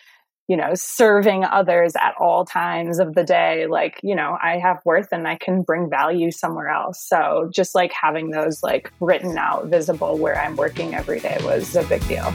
you 0.51 0.57
know, 0.57 0.73
serving 0.75 1.45
others 1.45 1.93
at 1.95 2.13
all 2.19 2.43
times 2.43 2.99
of 2.99 3.15
the 3.15 3.23
day. 3.23 3.67
Like, 3.67 4.01
you 4.03 4.13
know, 4.13 4.37
I 4.43 4.57
have 4.57 4.81
worth 4.83 5.07
and 5.13 5.25
I 5.25 5.37
can 5.37 5.61
bring 5.61 5.89
value 5.89 6.29
somewhere 6.29 6.67
else. 6.67 7.07
So 7.07 7.49
just 7.55 7.73
like 7.73 7.93
having 7.93 8.31
those 8.31 8.61
like 8.61 8.91
written 8.99 9.37
out, 9.37 9.67
visible 9.67 10.17
where 10.17 10.37
I'm 10.37 10.57
working 10.57 10.93
every 10.93 11.21
day 11.21 11.37
was 11.43 11.73
a 11.77 11.85
big 11.85 12.05
deal. 12.05 12.33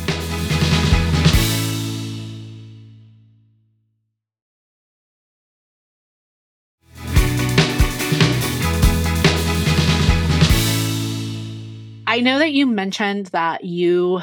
I 12.07 12.20
know 12.20 12.38
that 12.38 12.52
you 12.52 12.66
mentioned 12.66 13.26
that 13.26 13.64
you 13.64 14.22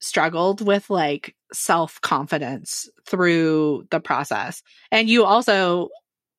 struggled 0.00 0.60
with 0.60 0.90
like 0.90 1.35
self 1.52 2.00
confidence 2.00 2.88
through 3.06 3.86
the 3.90 4.00
process. 4.00 4.62
And 4.90 5.08
you 5.08 5.24
also 5.24 5.88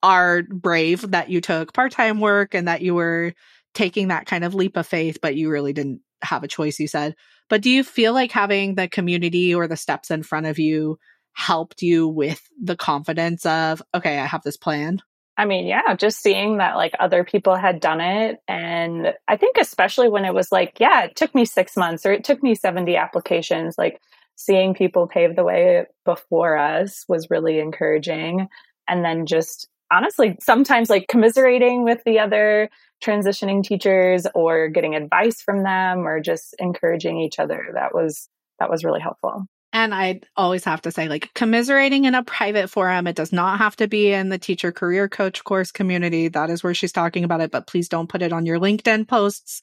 are 0.04 0.44
brave 0.44 1.12
that 1.12 1.30
you 1.30 1.42
took 1.42 1.74
part 1.74 1.92
time 1.92 2.20
work 2.20 2.54
and 2.54 2.68
that 2.68 2.82
you 2.82 2.94
were 2.94 3.34
taking 3.74 4.10
that 4.10 4.26
kind 4.26 4.44
of 4.44 4.56
leap 4.56 4.78
of 4.78 4.88
faith, 4.88 5.20
but 5.22 5.36
you 5.36 5.50
really 5.50 5.74
didn't 5.74 6.02
have 6.22 6.44
a 6.44 6.48
choice, 6.48 6.80
you 6.80 6.88
said. 6.88 7.16
But 7.50 7.62
do 7.62 7.70
you 7.70 7.84
feel 7.84 8.14
like 8.14 8.32
having 8.32 8.76
the 8.76 8.88
community 8.88 9.54
or 9.54 9.68
the 9.68 9.78
steps 9.78 10.12
in 10.12 10.24
front 10.24 10.46
of 10.46 10.60
you 10.60 10.98
helped 11.34 11.82
you 11.82 12.08
with 12.08 12.42
the 12.62 12.76
confidence 12.76 13.46
of, 13.46 13.82
okay, 13.94 14.18
I 14.20 14.26
have 14.26 14.44
this 14.44 14.58
plan? 14.58 15.00
I 15.38 15.46
mean, 15.46 15.68
yeah, 15.68 15.94
just 15.96 16.20
seeing 16.20 16.58
that 16.58 16.76
like 16.76 16.94
other 17.00 17.24
people 17.24 17.56
had 17.56 17.80
done 17.80 18.02
it. 18.02 18.40
And 18.48 19.14
I 19.28 19.38
think, 19.38 19.58
especially 19.58 20.10
when 20.10 20.26
it 20.26 20.34
was 20.34 20.52
like, 20.52 20.80
yeah, 20.80 21.04
it 21.04 21.16
took 21.16 21.36
me 21.36 21.46
six 21.46 21.78
months 21.78 22.08
or 22.08 22.12
it 22.12 22.24
took 22.24 22.42
me 22.42 22.56
70 22.56 22.96
applications, 22.96 23.78
like 23.78 24.02
seeing 24.38 24.74
people 24.74 25.08
pave 25.08 25.36
the 25.36 25.44
way 25.44 25.86
before 26.06 26.58
us 26.58 27.04
was 27.10 27.30
really 27.30 27.60
encouraging. 27.60 28.48
And 28.88 29.04
then 29.04 29.26
just 29.26 29.68
honestly, 29.92 30.38
sometimes 30.42 30.90
like 30.90 31.08
commiserating 31.10 31.84
with 31.84 32.02
the 32.06 32.20
other 32.20 32.70
transitioning 33.04 33.64
teachers 33.64 34.26
or 34.34 34.70
getting 34.70 34.96
advice 34.96 35.42
from 35.42 35.64
them 35.64 36.08
or 36.08 36.22
just 36.22 36.56
encouraging 36.60 37.20
each 37.20 37.40
other. 37.40 37.72
That 37.74 37.94
was, 37.94 38.30
that 38.60 38.70
was 38.70 38.84
really 38.84 39.02
helpful. 39.02 39.46
And 39.74 39.94
I 39.94 40.22
always 40.36 40.64
have 40.64 40.82
to 40.84 40.92
say, 40.92 41.10
like, 41.10 41.32
commiserating 41.36 42.06
in 42.06 42.16
a 42.16 42.24
private 42.24 42.70
forum, 42.70 43.06
it 43.06 43.16
does 43.16 43.34
not 43.34 43.60
have 43.60 43.76
to 43.76 43.88
be 43.88 44.12
in 44.12 44.30
the 44.30 44.38
teacher 44.38 44.72
career 44.72 45.10
coach 45.10 45.44
course 45.44 45.72
community. 45.72 46.30
That 46.30 46.50
is 46.50 46.64
where 46.64 46.74
she's 46.74 46.94
talking 46.94 47.24
about 47.24 47.42
it, 47.42 47.52
but 47.52 47.68
please 47.68 47.90
don't 47.90 48.08
put 48.08 48.22
it 48.22 48.34
on 48.34 48.46
your 48.46 48.60
LinkedIn 48.60 49.08
posts. 49.08 49.62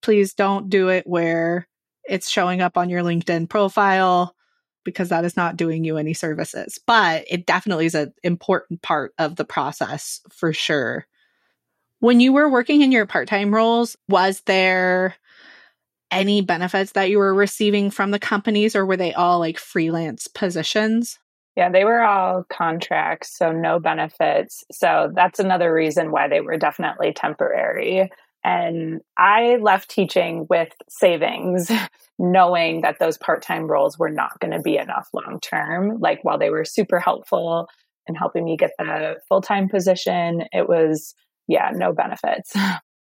Please 0.00 0.32
don't 0.32 0.68
do 0.70 0.88
it 0.88 1.06
where 1.06 1.68
it's 2.04 2.28
showing 2.28 2.60
up 2.60 2.76
on 2.76 2.90
your 2.90 3.02
LinkedIn 3.02 3.48
profile 3.48 4.34
because 4.84 5.10
that 5.10 5.24
is 5.24 5.36
not 5.36 5.56
doing 5.56 5.84
you 5.84 5.96
any 5.96 6.14
services. 6.14 6.78
But 6.86 7.24
it 7.30 7.46
definitely 7.46 7.86
is 7.86 7.94
an 7.94 8.12
important 8.22 8.82
part 8.82 9.14
of 9.18 9.36
the 9.36 9.44
process 9.44 10.20
for 10.30 10.52
sure. 10.52 11.06
When 12.00 12.18
you 12.18 12.32
were 12.32 12.50
working 12.50 12.82
in 12.82 12.90
your 12.90 13.06
part 13.06 13.28
time 13.28 13.54
roles, 13.54 13.96
was 14.08 14.40
there 14.46 15.14
any 16.10 16.42
benefits 16.42 16.92
that 16.92 17.08
you 17.10 17.18
were 17.18 17.34
receiving 17.34 17.90
from 17.90 18.10
the 18.10 18.18
companies 18.18 18.76
or 18.76 18.84
were 18.84 18.96
they 18.96 19.14
all 19.14 19.38
like 19.38 19.58
freelance 19.58 20.26
positions? 20.26 21.18
Yeah, 21.56 21.70
they 21.70 21.84
were 21.84 22.02
all 22.02 22.44
contracts, 22.50 23.36
so 23.36 23.52
no 23.52 23.78
benefits. 23.78 24.64
So 24.72 25.12
that's 25.14 25.38
another 25.38 25.72
reason 25.72 26.10
why 26.10 26.28
they 26.28 26.40
were 26.40 26.56
definitely 26.56 27.12
temporary. 27.12 28.10
And 28.44 29.00
I 29.16 29.56
left 29.56 29.88
teaching 29.88 30.46
with 30.50 30.72
savings, 30.88 31.70
knowing 32.18 32.82
that 32.82 32.98
those 32.98 33.18
part 33.18 33.42
time 33.42 33.66
roles 33.66 33.98
were 33.98 34.10
not 34.10 34.38
going 34.40 34.52
to 34.52 34.60
be 34.60 34.76
enough 34.76 35.08
long 35.12 35.38
term. 35.40 35.98
Like, 36.00 36.20
while 36.22 36.38
they 36.38 36.50
were 36.50 36.64
super 36.64 36.98
helpful 36.98 37.68
in 38.06 38.14
helping 38.14 38.44
me 38.44 38.56
get 38.56 38.72
the 38.78 39.16
full 39.28 39.42
time 39.42 39.68
position, 39.68 40.44
it 40.52 40.68
was, 40.68 41.14
yeah, 41.46 41.70
no 41.72 41.92
benefits. 41.92 42.52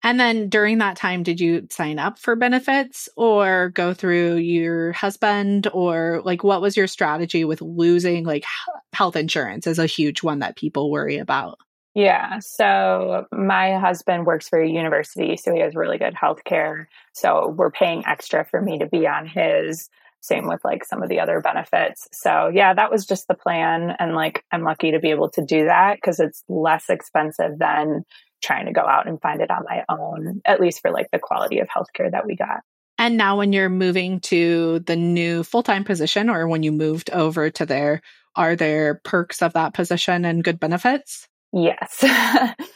And 0.06 0.20
then 0.20 0.48
during 0.48 0.78
that 0.78 0.96
time, 0.96 1.24
did 1.24 1.40
you 1.40 1.66
sign 1.68 1.98
up 1.98 2.16
for 2.20 2.36
benefits 2.36 3.08
or 3.16 3.70
go 3.70 3.92
through 3.92 4.36
your 4.36 4.92
husband 4.92 5.66
or 5.72 6.22
like 6.24 6.44
what 6.44 6.60
was 6.60 6.76
your 6.76 6.86
strategy 6.86 7.44
with 7.44 7.60
losing 7.60 8.24
like 8.24 8.44
health 8.92 9.16
insurance 9.16 9.66
is 9.66 9.80
a 9.80 9.86
huge 9.86 10.22
one 10.22 10.38
that 10.38 10.54
people 10.54 10.92
worry 10.92 11.16
about? 11.18 11.58
Yeah. 11.96 12.40
So 12.40 13.24
my 13.32 13.78
husband 13.78 14.26
works 14.26 14.50
for 14.50 14.60
a 14.60 14.68
university, 14.68 15.38
so 15.38 15.54
he 15.54 15.60
has 15.60 15.74
really 15.74 15.96
good 15.96 16.12
health 16.12 16.44
care. 16.44 16.90
So 17.14 17.48
we're 17.48 17.70
paying 17.70 18.04
extra 18.06 18.44
for 18.44 18.60
me 18.60 18.80
to 18.80 18.86
be 18.86 19.06
on 19.06 19.26
his. 19.26 19.88
Same 20.20 20.46
with 20.46 20.60
like 20.62 20.84
some 20.84 21.02
of 21.02 21.08
the 21.08 21.20
other 21.20 21.40
benefits. 21.40 22.06
So 22.12 22.50
yeah, 22.52 22.74
that 22.74 22.90
was 22.90 23.06
just 23.06 23.28
the 23.28 23.34
plan. 23.34 23.96
And 23.98 24.14
like 24.14 24.44
I'm 24.52 24.62
lucky 24.62 24.90
to 24.90 24.98
be 24.98 25.10
able 25.10 25.30
to 25.30 25.42
do 25.42 25.64
that 25.64 25.96
because 25.96 26.20
it's 26.20 26.44
less 26.50 26.90
expensive 26.90 27.58
than 27.58 28.04
trying 28.42 28.66
to 28.66 28.72
go 28.72 28.82
out 28.82 29.08
and 29.08 29.18
find 29.18 29.40
it 29.40 29.50
on 29.50 29.64
my 29.66 29.82
own, 29.88 30.42
at 30.44 30.60
least 30.60 30.82
for 30.82 30.90
like 30.90 31.10
the 31.12 31.18
quality 31.18 31.60
of 31.60 31.68
healthcare 31.68 32.10
that 32.10 32.26
we 32.26 32.36
got. 32.36 32.60
And 32.98 33.16
now, 33.16 33.38
when 33.38 33.54
you're 33.54 33.70
moving 33.70 34.20
to 34.20 34.80
the 34.80 34.96
new 34.96 35.44
full 35.44 35.62
time 35.62 35.84
position, 35.84 36.28
or 36.28 36.46
when 36.46 36.62
you 36.62 36.72
moved 36.72 37.08
over 37.10 37.48
to 37.50 37.64
there, 37.64 38.02
are 38.34 38.54
there 38.54 39.00
perks 39.02 39.40
of 39.40 39.54
that 39.54 39.72
position 39.72 40.26
and 40.26 40.44
good 40.44 40.60
benefits? 40.60 41.26
Yes. 41.56 42.04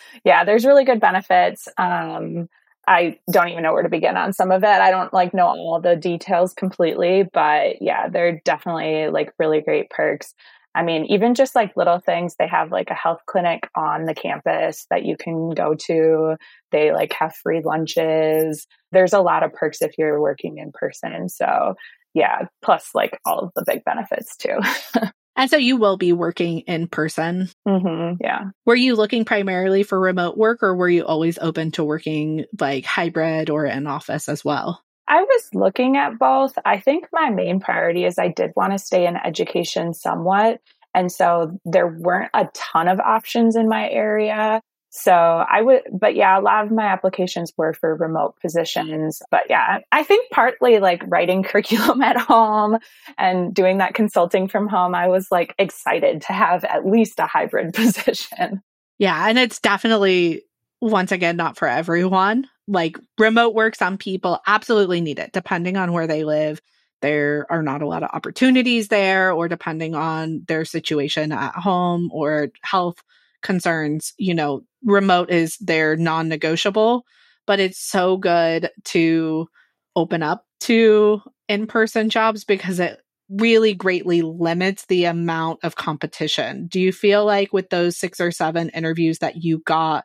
yeah, 0.25 0.45
there's 0.45 0.65
really 0.65 0.85
good 0.85 1.01
benefits. 1.01 1.69
Um, 1.77 2.49
I 2.89 3.19
don't 3.31 3.49
even 3.51 3.63
know 3.63 3.75
where 3.75 3.83
to 3.83 3.91
begin 3.91 4.17
on 4.17 4.33
some 4.33 4.51
of 4.51 4.65
it. 4.65 4.69
I 4.69 4.91
don't 4.91 5.13
like 5.13 5.35
know 5.35 5.47
all 5.49 5.81
the 5.83 5.97
details 5.97 6.55
completely, 6.55 7.25
but 7.31 7.83
yeah, 7.83 8.09
they're 8.09 8.41
definitely 8.43 9.09
like 9.09 9.35
really 9.39 9.61
great 9.61 9.91
perks. 9.91 10.35
I 10.75 10.83
mean, 10.83 11.05
even 11.07 11.35
just 11.35 11.55
like 11.55 11.77
little 11.77 11.99
things, 11.99 12.37
they 12.39 12.47
have 12.47 12.73
like 12.73 12.89
a 12.91 12.95
health 12.95 13.21
clinic 13.27 13.69
on 13.77 14.07
the 14.07 14.15
campus 14.15 14.87
that 14.89 15.05
you 15.05 15.17
can 15.19 15.51
go 15.51 15.75
to. 15.75 16.37
They 16.73 16.91
like 16.93 17.13
have 17.13 17.35
free 17.35 17.61
lunches. 17.63 18.67
There's 18.93 19.13
a 19.13 19.21
lot 19.21 19.43
of 19.43 19.53
perks 19.53 19.83
if 19.83 19.99
you're 19.99 20.21
working 20.23 20.57
in 20.59 20.73
person. 20.73 21.29
So, 21.29 21.75
yeah, 22.15 22.47
plus 22.63 22.91
like 22.95 23.21
all 23.27 23.41
of 23.41 23.53
the 23.55 23.65
big 23.67 23.85
benefits 23.85 24.37
too. 24.39 24.59
And 25.37 25.49
so 25.49 25.57
you 25.57 25.77
will 25.77 25.97
be 25.97 26.13
working 26.13 26.61
in 26.61 26.89
person. 26.89 27.49
Mm-hmm, 27.67 28.17
yeah. 28.21 28.51
Were 28.67 28.75
you 28.75 28.95
looking 28.95 29.25
primarily 29.25 29.83
for 29.83 29.99
remote 29.99 30.37
work 30.37 30.63
or 30.63 30.75
were 30.75 30.89
you 30.89 31.05
always 31.05 31.39
open 31.39 31.71
to 31.73 31.85
working 31.85 32.45
like 32.59 32.85
hybrid 32.85 33.49
or 33.49 33.65
in 33.65 33.87
office 33.87 34.29
as 34.29 34.45
well? 34.45 34.83
I 35.09 35.23
was 35.23 35.49
looking 35.55 35.97
at 35.97 36.19
both. 36.19 36.53
I 36.65 36.79
think 36.79 37.07
my 37.13 37.31
main 37.31 37.59
priority 37.59 38.05
is 38.05 38.19
I 38.19 38.29
did 38.29 38.53
want 38.55 38.73
to 38.73 38.79
stay 38.79 39.07
in 39.07 39.17
education 39.17 39.93
somewhat. 39.93 40.61
And 40.95 41.11
so 41.11 41.59
there 41.65 41.89
weren't 41.89 42.31
a 42.35 42.49
ton 42.55 42.89
of 42.89 43.01
options 43.01 43.57
in 43.57 43.69
my 43.69 43.89
area. 43.89 44.61
So 44.91 45.13
I 45.13 45.63
would, 45.63 45.83
but 45.93 46.17
yeah, 46.17 46.39
a 46.39 46.43
lot 46.43 46.65
of 46.65 46.73
my 46.73 46.87
applications 46.87 47.53
were 47.57 47.73
for 47.73 47.95
remote 47.95 48.35
positions. 48.43 49.23
But 49.31 49.43
yeah, 49.49 49.79
I 49.93 50.03
think 50.03 50.31
partly 50.33 50.81
like 50.81 51.03
writing 51.07 51.43
curriculum 51.45 52.03
at 52.03 52.17
home 52.17 52.79
and 53.17 53.55
doing 53.55 53.79
that 53.79 53.95
consulting 53.95 54.49
from 54.49 54.69
home, 54.69 54.97
I 54.97 55.09
was 55.09 55.29
like 55.31 55.55
excited 55.59 56.23
to 56.23 56.33
have 56.33 56.65
at 56.65 56.85
least 56.85 57.21
a 57.21 57.27
hybrid 57.27 57.73
position. 57.75 58.63
Yeah. 58.99 59.29
And 59.29 59.39
it's 59.39 59.61
definitely, 59.61 60.43
once 60.81 61.13
again, 61.13 61.37
not 61.37 61.57
for 61.57 61.69
everyone. 61.69 62.49
Like 62.67 62.99
remote 63.17 63.55
work, 63.55 63.77
some 63.77 63.97
people 63.97 64.41
absolutely 64.47 65.01
need 65.01 65.21
it, 65.21 65.33
depending 65.33 65.77
on 65.77 65.93
where 65.93 66.09
they 66.09 66.25
live. 66.25 66.61
There 67.01 67.47
are 67.49 67.63
not 67.63 67.81
a 67.81 67.87
lot 67.87 68.03
of 68.03 68.11
opportunities 68.13 68.89
there, 68.89 69.33
or 69.33 69.49
depending 69.49 69.95
on 69.95 70.45
their 70.49 70.65
situation 70.65 71.33
at 71.33 71.55
home 71.55 72.11
or 72.13 72.51
health 72.63 73.03
concerns, 73.43 74.13
you 74.19 74.35
know, 74.35 74.63
remote 74.85 75.31
is 75.31 75.57
their 75.59 75.97
non 75.97 76.29
negotiable, 76.29 77.05
but 77.47 77.61
it's 77.61 77.79
so 77.81 78.17
good 78.17 78.71
to 78.87 79.49
open 79.97 80.23
up 80.23 80.47
to 80.61 81.21
in 81.49 81.67
person 81.67 82.11
jobs 82.11 82.45
because 82.45 82.79
it 82.79 83.01
really 83.29 83.75
greatly 83.75 84.23
limits 84.23 84.87
the 84.87 85.05
amount 85.05 85.61
of 85.63 85.77
competition. 85.77 86.67
Do 86.67 86.81
you 86.81 86.93
feel 86.93 87.25
like 87.25 87.53
with 87.53 87.71
those 87.71 87.97
six 87.97 88.21
or 88.21 88.33
seven 88.33 88.71
interviews 88.71 89.19
that 89.21 89.43
you 89.43 89.61
got 89.65 90.05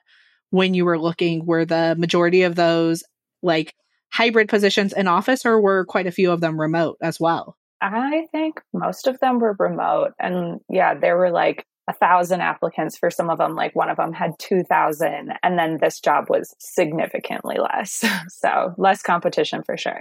when 0.51 0.73
you 0.73 0.85
were 0.85 0.99
looking, 0.99 1.45
were 1.45 1.65
the 1.65 1.95
majority 1.97 2.43
of 2.43 2.55
those 2.55 3.03
like 3.41 3.73
hybrid 4.11 4.47
positions 4.47 4.93
in 4.93 5.07
office 5.07 5.45
or 5.45 5.59
were 5.59 5.85
quite 5.85 6.07
a 6.07 6.11
few 6.11 6.31
of 6.31 6.39
them 6.39 6.59
remote 6.59 6.97
as 7.01 7.19
well? 7.19 7.57
I 7.81 8.27
think 8.31 8.61
most 8.73 9.07
of 9.07 9.19
them 9.19 9.39
were 9.39 9.55
remote. 9.57 10.13
And 10.19 10.61
yeah, 10.69 10.93
there 10.93 11.17
were 11.17 11.31
like 11.31 11.65
a 11.87 11.93
thousand 11.93 12.41
applicants 12.41 12.97
for 12.97 13.11
some 13.11 13.29
of 13.29 13.37
them 13.37 13.55
like 13.55 13.75
one 13.75 13.89
of 13.89 13.97
them 13.97 14.11
had 14.11 14.37
2000 14.39 15.33
and 15.43 15.59
then 15.59 15.77
this 15.79 15.99
job 15.99 16.29
was 16.29 16.55
significantly 16.59 17.57
less. 17.57 18.03
So 18.29 18.73
less 18.77 19.01
competition 19.01 19.63
for 19.63 19.77
sure. 19.77 19.99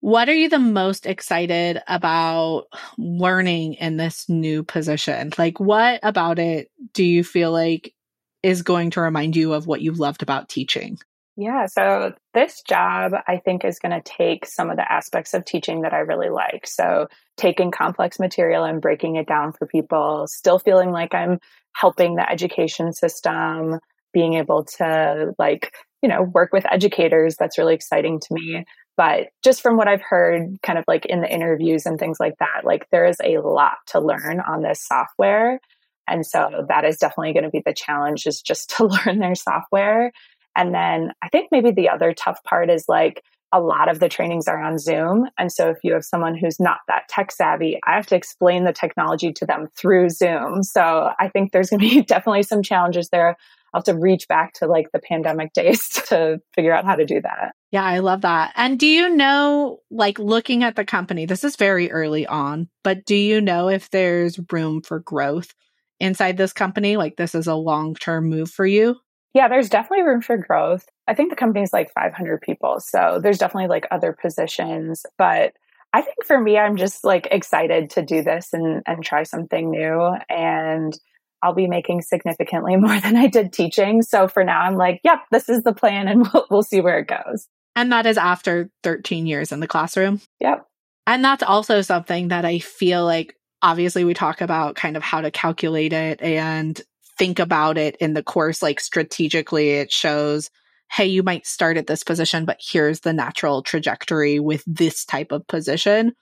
What 0.00 0.28
are 0.28 0.34
you 0.34 0.48
the 0.48 0.58
most 0.58 1.06
excited 1.06 1.80
about 1.88 2.64
learning 2.96 3.74
in 3.74 3.96
this 3.96 4.28
new 4.28 4.62
position? 4.62 5.32
Like 5.36 5.60
what 5.60 6.00
about 6.02 6.38
it 6.38 6.70
do 6.92 7.04
you 7.04 7.22
feel 7.22 7.52
like 7.52 7.94
is 8.42 8.62
going 8.62 8.90
to 8.90 9.00
remind 9.00 9.36
you 9.36 9.52
of 9.52 9.66
what 9.66 9.80
you 9.80 9.92
loved 9.92 10.22
about 10.22 10.48
teaching? 10.48 10.98
Yeah, 11.36 11.66
so 11.66 12.14
this 12.32 12.62
job 12.62 13.12
I 13.26 13.36
think 13.38 13.64
is 13.64 13.78
going 13.78 13.92
to 13.92 14.00
take 14.00 14.46
some 14.46 14.70
of 14.70 14.76
the 14.76 14.90
aspects 14.90 15.34
of 15.34 15.44
teaching 15.44 15.82
that 15.82 15.92
I 15.92 15.98
really 15.98 16.30
like. 16.30 16.66
So, 16.66 17.08
taking 17.36 17.70
complex 17.70 18.18
material 18.18 18.64
and 18.64 18.80
breaking 18.80 19.16
it 19.16 19.26
down 19.26 19.52
for 19.52 19.66
people, 19.66 20.26
still 20.26 20.58
feeling 20.58 20.90
like 20.90 21.14
I'm 21.14 21.38
helping 21.74 22.16
the 22.16 22.30
education 22.30 22.92
system, 22.92 23.78
being 24.12 24.34
able 24.34 24.64
to 24.78 25.34
like, 25.38 25.74
you 26.02 26.08
know, 26.08 26.22
work 26.22 26.52
with 26.52 26.70
educators, 26.70 27.36
that's 27.36 27.58
really 27.58 27.74
exciting 27.74 28.20
to 28.20 28.28
me. 28.30 28.64
But 28.96 29.28
just 29.44 29.60
from 29.60 29.76
what 29.76 29.88
I've 29.88 30.02
heard, 30.02 30.56
kind 30.62 30.78
of 30.78 30.84
like 30.88 31.04
in 31.04 31.20
the 31.20 31.32
interviews 31.32 31.84
and 31.84 31.98
things 31.98 32.18
like 32.18 32.38
that, 32.38 32.62
like 32.64 32.86
there 32.90 33.04
is 33.04 33.18
a 33.22 33.38
lot 33.38 33.76
to 33.88 34.00
learn 34.00 34.40
on 34.40 34.62
this 34.62 34.82
software. 34.82 35.60
And 36.08 36.24
so 36.24 36.64
that 36.68 36.84
is 36.84 36.96
definitely 36.96 37.34
going 37.34 37.44
to 37.44 37.50
be 37.50 37.62
the 37.64 37.74
challenge 37.74 38.26
is 38.26 38.40
just 38.40 38.70
to 38.76 38.86
learn 38.86 39.18
their 39.18 39.34
software 39.34 40.12
and 40.56 40.74
then 40.74 41.12
I 41.22 41.28
think 41.28 41.50
maybe 41.52 41.70
the 41.70 41.90
other 41.90 42.14
tough 42.14 42.42
part 42.42 42.70
is 42.70 42.86
like 42.88 43.22
a 43.52 43.60
lot 43.60 43.88
of 43.88 44.00
the 44.00 44.08
trainings 44.08 44.48
are 44.48 44.60
on 44.60 44.78
Zoom. 44.78 45.26
And 45.38 45.52
so 45.52 45.70
if 45.70 45.78
you 45.82 45.92
have 45.92 46.04
someone 46.04 46.36
who's 46.36 46.58
not 46.58 46.78
that 46.88 47.08
tech 47.08 47.30
savvy, 47.30 47.78
I 47.86 47.94
have 47.94 48.06
to 48.08 48.16
explain 48.16 48.64
the 48.64 48.72
technology 48.72 49.32
to 49.32 49.46
them 49.46 49.68
through 49.76 50.10
Zoom. 50.10 50.62
So 50.62 51.10
I 51.18 51.28
think 51.28 51.52
there's 51.52 51.70
going 51.70 51.80
to 51.80 51.88
be 51.88 52.02
definitely 52.06 52.42
some 52.42 52.62
challenges 52.62 53.08
there. 53.10 53.36
I'll 53.72 53.80
have 53.80 53.84
to 53.84 53.98
reach 53.98 54.26
back 54.28 54.54
to 54.54 54.66
like 54.66 54.90
the 54.92 54.98
pandemic 54.98 55.52
days 55.52 55.88
to 56.08 56.40
figure 56.54 56.72
out 56.72 56.84
how 56.84 56.96
to 56.96 57.04
do 57.04 57.20
that. 57.20 57.52
Yeah, 57.70 57.84
I 57.84 57.98
love 57.98 58.22
that. 58.22 58.52
And 58.56 58.78
do 58.78 58.86
you 58.86 59.14
know, 59.14 59.80
like 59.90 60.18
looking 60.18 60.64
at 60.64 60.76
the 60.76 60.84
company, 60.84 61.26
this 61.26 61.44
is 61.44 61.56
very 61.56 61.90
early 61.90 62.26
on, 62.26 62.68
but 62.82 63.04
do 63.04 63.14
you 63.14 63.40
know 63.40 63.68
if 63.68 63.90
there's 63.90 64.40
room 64.50 64.82
for 64.82 65.00
growth 65.00 65.52
inside 66.00 66.36
this 66.36 66.52
company? 66.52 66.96
Like 66.96 67.16
this 67.16 67.34
is 67.34 67.46
a 67.46 67.54
long 67.54 67.94
term 67.94 68.28
move 68.28 68.50
for 68.50 68.66
you? 68.66 68.96
Yeah, 69.34 69.48
there's 69.48 69.68
definitely 69.68 70.06
room 70.06 70.22
for 70.22 70.38
growth. 70.38 70.86
I 71.08 71.14
think 71.14 71.30
the 71.30 71.36
company's 71.36 71.72
like 71.72 71.92
500 71.92 72.40
people. 72.40 72.80
So 72.80 73.20
there's 73.22 73.38
definitely 73.38 73.68
like 73.68 73.86
other 73.90 74.12
positions. 74.12 75.06
But 75.16 75.52
I 75.92 76.02
think 76.02 76.24
for 76.24 76.40
me, 76.40 76.58
I'm 76.58 76.76
just 76.76 77.04
like 77.04 77.28
excited 77.30 77.90
to 77.90 78.02
do 78.02 78.22
this 78.22 78.52
and, 78.52 78.82
and 78.86 79.04
try 79.04 79.22
something 79.22 79.70
new. 79.70 80.16
And 80.28 80.98
I'll 81.42 81.54
be 81.54 81.68
making 81.68 82.02
significantly 82.02 82.76
more 82.76 82.98
than 83.00 83.16
I 83.16 83.28
did 83.28 83.52
teaching. 83.52 84.02
So 84.02 84.28
for 84.28 84.44
now, 84.44 84.60
I'm 84.60 84.76
like, 84.76 85.00
yep, 85.04 85.20
this 85.30 85.48
is 85.48 85.62
the 85.62 85.74
plan 85.74 86.08
and 86.08 86.28
we'll, 86.34 86.46
we'll 86.50 86.62
see 86.62 86.80
where 86.80 86.98
it 86.98 87.08
goes. 87.08 87.48
And 87.74 87.92
that 87.92 88.06
is 88.06 88.16
after 88.16 88.70
13 88.82 89.26
years 89.26 89.52
in 89.52 89.60
the 89.60 89.66
classroom. 89.66 90.20
Yep. 90.40 90.66
And 91.06 91.24
that's 91.24 91.42
also 91.42 91.82
something 91.82 92.28
that 92.28 92.44
I 92.44 92.58
feel 92.58 93.04
like 93.04 93.36
obviously 93.62 94.04
we 94.04 94.14
talk 94.14 94.40
about 94.40 94.76
kind 94.76 94.96
of 94.96 95.02
how 95.02 95.20
to 95.20 95.30
calculate 95.30 95.92
it 95.92 96.20
and 96.20 96.80
think 97.18 97.38
about 97.38 97.78
it 97.78 97.96
in 97.96 98.14
the 98.14 98.22
course, 98.22 98.62
like 98.62 98.80
strategically, 98.80 99.70
it 99.72 99.92
shows, 99.92 100.50
hey, 100.90 101.06
you 101.06 101.22
might 101.22 101.46
start 101.46 101.76
at 101.76 101.86
this 101.86 102.02
position, 102.02 102.44
but 102.44 102.58
here's 102.60 103.00
the 103.00 103.12
natural 103.12 103.62
trajectory 103.62 104.38
with 104.38 104.62
this 104.66 105.04
type 105.04 105.32
of 105.32 105.46
position. 105.46 106.14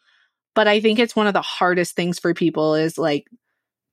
But 0.54 0.68
I 0.68 0.80
think 0.80 0.98
it's 0.98 1.16
one 1.16 1.26
of 1.26 1.34
the 1.34 1.42
hardest 1.42 1.96
things 1.96 2.18
for 2.18 2.34
people 2.34 2.74
is 2.74 2.96
like 2.96 3.26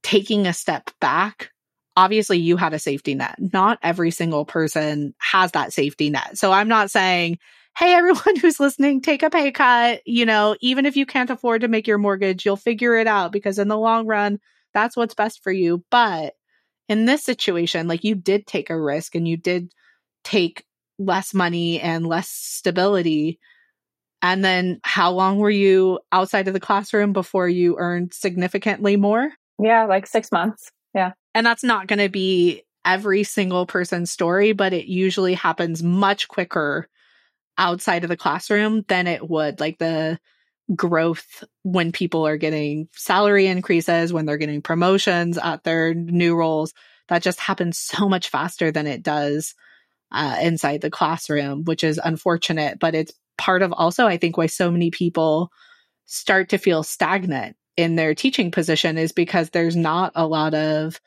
taking 0.03 0.47
a 0.47 0.53
step 0.53 0.89
back. 0.99 1.51
Obviously, 1.97 2.37
you 2.37 2.55
had 2.55 2.73
a 2.73 2.79
safety 2.79 3.15
net. 3.15 3.35
Not 3.37 3.79
every 3.83 4.11
single 4.11 4.45
person 4.45 5.13
has 5.17 5.51
that 5.51 5.73
safety 5.73 6.09
net. 6.09 6.37
So 6.37 6.51
I'm 6.51 6.67
not 6.67 6.89
saying, 6.89 7.37
hey, 7.77 7.93
everyone 7.93 8.35
who's 8.41 8.59
listening, 8.59 9.01
take 9.01 9.23
a 9.23 9.29
pay 9.29 9.51
cut. 9.51 10.01
You 10.05 10.25
know, 10.25 10.55
even 10.61 10.85
if 10.85 10.95
you 10.95 11.05
can't 11.05 11.29
afford 11.29 11.61
to 11.61 11.67
make 11.67 11.87
your 11.87 11.97
mortgage, 11.97 12.45
you'll 12.45 12.57
figure 12.57 12.95
it 12.95 13.07
out 13.07 13.31
because 13.31 13.59
in 13.59 13.67
the 13.67 13.77
long 13.77 14.07
run, 14.07 14.39
that's 14.73 14.95
what's 14.95 15.15
best 15.15 15.43
for 15.43 15.51
you. 15.51 15.83
But 15.91 16.33
in 16.87 17.05
this 17.05 17.23
situation, 17.23 17.87
like 17.87 18.03
you 18.03 18.15
did 18.15 18.47
take 18.47 18.69
a 18.69 18.79
risk 18.79 19.15
and 19.15 19.27
you 19.27 19.37
did 19.37 19.73
take 20.23 20.65
less 20.99 21.33
money 21.33 21.79
and 21.79 22.05
less 22.05 22.29
stability. 22.29 23.39
And 24.21 24.43
then 24.43 24.79
how 24.83 25.11
long 25.11 25.39
were 25.39 25.49
you 25.49 25.99
outside 26.11 26.47
of 26.47 26.53
the 26.53 26.59
classroom 26.59 27.13
before 27.13 27.49
you 27.49 27.77
earned 27.77 28.13
significantly 28.13 28.95
more? 28.97 29.31
Yeah, 29.59 29.85
like 29.85 30.05
six 30.05 30.31
months. 30.31 30.71
Yeah. 30.93 31.13
And 31.33 31.45
that's 31.45 31.63
not 31.63 31.87
going 31.87 31.99
to 31.99 32.09
be 32.09 32.63
every 32.85 33.23
single 33.23 33.65
person's 33.65 34.11
story, 34.11 34.53
but 34.53 34.73
it 34.73 34.85
usually 34.85 35.33
happens 35.33 35.81
much 35.81 36.27
quicker 36.27 36.87
outside 37.57 38.03
of 38.03 38.09
the 38.09 38.17
classroom 38.17 38.83
than 38.87 39.07
it 39.07 39.27
would. 39.27 39.59
Like 39.59 39.77
the 39.77 40.19
growth 40.75 41.43
when 41.63 41.91
people 41.91 42.25
are 42.25 42.37
getting 42.37 42.87
salary 42.93 43.47
increases, 43.47 44.13
when 44.13 44.25
they're 44.25 44.37
getting 44.37 44.61
promotions 44.61 45.37
at 45.37 45.63
their 45.63 45.93
new 45.93 46.35
roles. 46.35 46.73
That 47.09 47.23
just 47.23 47.39
happens 47.39 47.77
so 47.77 48.07
much 48.07 48.29
faster 48.29 48.71
than 48.71 48.87
it 48.87 49.03
does 49.03 49.55
uh, 50.11 50.37
inside 50.41 50.81
the 50.81 50.91
classroom, 50.91 51.63
which 51.63 51.83
is 51.83 51.99
unfortunate. 52.03 52.79
But 52.79 52.95
it's 52.95 53.13
part 53.37 53.61
of 53.61 53.73
also, 53.73 54.05
I 54.05 54.17
think, 54.17 54.37
why 54.37 54.47
so 54.47 54.71
many 54.71 54.91
people 54.91 55.51
start 56.05 56.49
to 56.49 56.57
feel 56.57 56.83
stagnant 56.83 57.55
in 57.77 57.95
their 57.95 58.13
teaching 58.13 58.51
position 58.51 58.97
is 58.97 59.11
because 59.11 59.49
there's 59.49 59.75
not 59.75 60.11
a 60.15 60.27
lot 60.27 60.53
of 60.53 60.99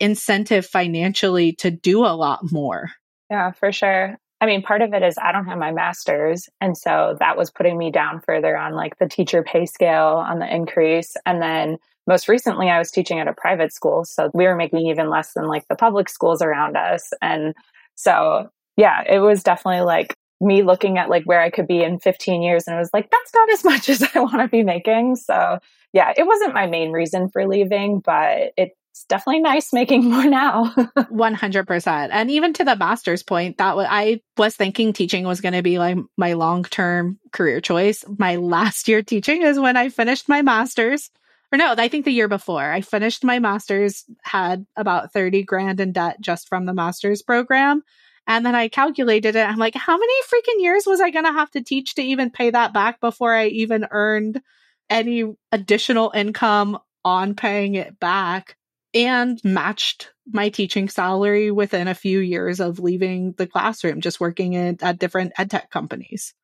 incentive 0.00 0.66
financially 0.66 1.52
to 1.54 1.70
do 1.70 2.00
a 2.00 2.16
lot 2.16 2.40
more. 2.50 2.90
Yeah, 3.30 3.52
for 3.52 3.72
sure. 3.72 4.16
I 4.40 4.46
mean, 4.46 4.62
part 4.62 4.82
of 4.82 4.92
it 4.92 5.02
is 5.02 5.16
I 5.20 5.32
don't 5.32 5.46
have 5.46 5.58
my 5.58 5.72
master's. 5.72 6.48
And 6.60 6.76
so 6.76 7.16
that 7.20 7.36
was 7.36 7.50
putting 7.50 7.78
me 7.78 7.90
down 7.90 8.20
further 8.20 8.56
on 8.56 8.74
like 8.74 8.98
the 8.98 9.08
teacher 9.08 9.42
pay 9.42 9.64
scale 9.66 10.22
on 10.26 10.38
the 10.38 10.54
increase. 10.54 11.16
And 11.24 11.40
then 11.40 11.78
most 12.06 12.28
recently, 12.28 12.68
I 12.68 12.78
was 12.78 12.90
teaching 12.90 13.18
at 13.18 13.28
a 13.28 13.32
private 13.32 13.72
school. 13.72 14.04
So 14.04 14.30
we 14.34 14.44
were 14.44 14.54
making 14.54 14.86
even 14.86 15.10
less 15.10 15.32
than 15.32 15.48
like 15.48 15.66
the 15.68 15.74
public 15.74 16.08
schools 16.08 16.42
around 16.42 16.76
us. 16.76 17.10
And 17.22 17.54
so, 17.96 18.50
yeah, 18.76 19.02
it 19.08 19.18
was 19.18 19.42
definitely 19.42 19.82
like 19.82 20.14
me 20.40 20.62
looking 20.62 20.98
at 20.98 21.08
like 21.08 21.24
where 21.24 21.40
I 21.40 21.50
could 21.50 21.66
be 21.66 21.82
in 21.82 21.98
15 21.98 22.42
years 22.42 22.66
and 22.66 22.76
I 22.76 22.78
was 22.78 22.90
like, 22.92 23.10
that's 23.10 23.34
not 23.34 23.50
as 23.50 23.64
much 23.64 23.88
as 23.88 24.02
I 24.14 24.20
want 24.20 24.40
to 24.40 24.48
be 24.48 24.62
making. 24.62 25.16
So 25.16 25.58
yeah, 25.92 26.12
it 26.16 26.26
wasn't 26.26 26.54
my 26.54 26.66
main 26.66 26.92
reason 26.92 27.28
for 27.30 27.46
leaving, 27.46 28.00
but 28.00 28.52
it's 28.56 28.74
definitely 29.08 29.40
nice 29.40 29.72
making 29.72 30.04
more 30.10 30.26
now. 30.26 30.72
100%. 30.96 32.08
And 32.12 32.30
even 32.30 32.52
to 32.54 32.64
the 32.64 32.76
master's 32.76 33.22
point, 33.22 33.58
that 33.58 33.76
was, 33.76 33.86
I 33.88 34.20
was 34.36 34.54
thinking 34.54 34.92
teaching 34.92 35.24
was 35.24 35.40
going 35.40 35.54
to 35.54 35.62
be 35.62 35.78
like 35.78 35.96
my 36.16 36.34
long-term 36.34 37.18
career 37.32 37.60
choice. 37.60 38.04
My 38.18 38.36
last 38.36 38.88
year 38.88 39.02
teaching 39.02 39.42
is 39.42 39.58
when 39.58 39.76
I 39.76 39.88
finished 39.88 40.28
my 40.28 40.42
master's. 40.42 41.10
Or 41.52 41.58
no, 41.58 41.74
I 41.76 41.88
think 41.88 42.04
the 42.04 42.12
year 42.12 42.28
before 42.28 42.72
I 42.72 42.80
finished 42.80 43.24
my 43.24 43.38
master's, 43.38 44.04
had 44.22 44.66
about 44.76 45.12
30 45.12 45.44
grand 45.44 45.80
in 45.80 45.92
debt 45.92 46.20
just 46.20 46.48
from 46.48 46.66
the 46.66 46.74
master's 46.74 47.22
program. 47.22 47.82
And 48.26 48.44
then 48.44 48.56
I 48.56 48.68
calculated 48.68 49.36
it. 49.36 49.48
I'm 49.48 49.56
like, 49.56 49.76
how 49.76 49.96
many 49.96 50.12
freaking 50.24 50.60
years 50.60 50.84
was 50.86 51.00
I 51.00 51.10
going 51.10 51.26
to 51.26 51.32
have 51.32 51.50
to 51.52 51.62
teach 51.62 51.94
to 51.94 52.02
even 52.02 52.30
pay 52.30 52.50
that 52.50 52.72
back 52.72 53.00
before 53.00 53.32
I 53.32 53.46
even 53.46 53.86
earned 53.90 54.42
any 54.90 55.24
additional 55.52 56.10
income 56.14 56.78
on 57.04 57.34
paying 57.34 57.76
it 57.76 58.00
back 58.00 58.56
and 58.92 59.38
matched 59.44 60.10
my 60.26 60.48
teaching 60.48 60.88
salary 60.88 61.50
within 61.50 61.86
a 61.86 61.94
few 61.94 62.18
years 62.18 62.58
of 62.58 62.80
leaving 62.80 63.32
the 63.32 63.46
classroom, 63.46 64.00
just 64.00 64.18
working 64.18 64.54
in, 64.54 64.78
at 64.82 64.98
different 64.98 65.32
edtech 65.38 65.70
companies. 65.70 66.34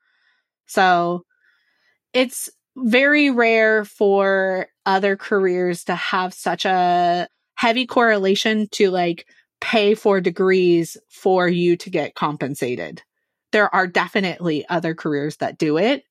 So 0.67 1.25
it's 2.13 2.49
very 2.77 3.31
rare 3.31 3.85
for 3.85 4.69
other 4.87 5.17
careers 5.17 5.85
to 5.85 5.95
have 5.95 6.35
such 6.35 6.65
a 6.65 7.29
heavy 7.55 7.87
correlation 7.87 8.69
to 8.73 8.91
like 8.91 9.27
pay 9.61 9.95
for 9.95 10.21
degrees 10.21 10.97
for 11.09 11.49
you 11.49 11.77
to 11.77 11.91
get 11.91 12.15
compensated. 12.15 13.03
There 13.53 13.73
are 13.75 13.87
definitely 13.87 14.67
other 14.69 14.95
careers 14.95 15.37
that 15.37 15.59
do 15.59 15.79
it. 15.79 16.05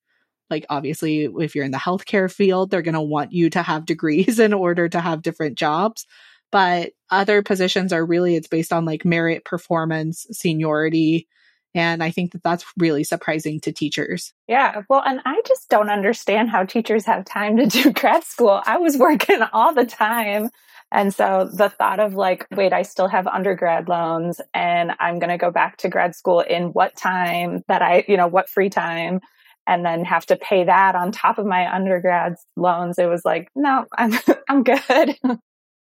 Like, 0.49 0.65
obviously, 0.69 1.25
if 1.25 1.55
you're 1.55 1.65
in 1.65 1.71
the 1.71 1.77
healthcare 1.77 2.31
field, 2.31 2.69
they're 2.69 2.81
going 2.81 2.93
to 2.93 3.01
want 3.01 3.31
you 3.31 3.49
to 3.51 3.61
have 3.61 3.85
degrees 3.85 4.39
in 4.39 4.53
order 4.53 4.87
to 4.89 4.99
have 4.99 5.21
different 5.21 5.57
jobs. 5.57 6.05
But 6.51 6.91
other 7.09 7.41
positions 7.41 7.93
are 7.93 8.05
really, 8.05 8.35
it's 8.35 8.47
based 8.47 8.73
on 8.73 8.85
like 8.85 9.05
merit, 9.05 9.45
performance, 9.45 10.27
seniority. 10.31 11.27
And 11.73 12.03
I 12.03 12.11
think 12.11 12.33
that 12.33 12.43
that's 12.43 12.65
really 12.77 13.03
surprising 13.03 13.59
to 13.61 13.71
teachers. 13.71 14.33
Yeah. 14.47 14.81
Well, 14.89 15.03
and 15.05 15.21
I 15.25 15.41
just 15.47 15.69
don't 15.69 15.89
understand 15.89 16.49
how 16.49 16.65
teachers 16.65 17.05
have 17.05 17.25
time 17.25 17.57
to 17.57 17.65
do 17.67 17.91
grad 17.91 18.23
school. 18.23 18.61
I 18.65 18.77
was 18.77 18.97
working 18.97 19.41
all 19.53 19.73
the 19.73 19.85
time 19.85 20.49
and 20.91 21.13
so 21.13 21.49
the 21.51 21.69
thought 21.69 21.99
of 21.99 22.15
like, 22.15 22.45
wait, 22.51 22.73
I 22.73 22.81
still 22.81 23.07
have 23.07 23.25
undergrad 23.25 23.87
loans 23.87 24.41
and 24.53 24.91
I'm 24.99 25.19
going 25.19 25.29
to 25.29 25.37
go 25.37 25.49
back 25.49 25.77
to 25.77 25.89
grad 25.89 26.15
school 26.15 26.41
in 26.41 26.73
what 26.73 26.97
time 26.97 27.63
that 27.69 27.81
I, 27.81 28.03
you 28.07 28.17
know, 28.17 28.27
what 28.27 28.49
free 28.49 28.69
time 28.69 29.21
and 29.65 29.85
then 29.85 30.03
have 30.03 30.25
to 30.25 30.35
pay 30.35 30.65
that 30.65 30.95
on 30.95 31.11
top 31.11 31.37
of 31.37 31.45
my 31.45 31.73
undergrad 31.73 32.35
loans. 32.57 32.99
It 32.99 33.05
was 33.05 33.23
like, 33.23 33.47
no, 33.55 33.85
I'm, 33.97 34.13
I'm 34.49 34.63
good. 34.63 35.17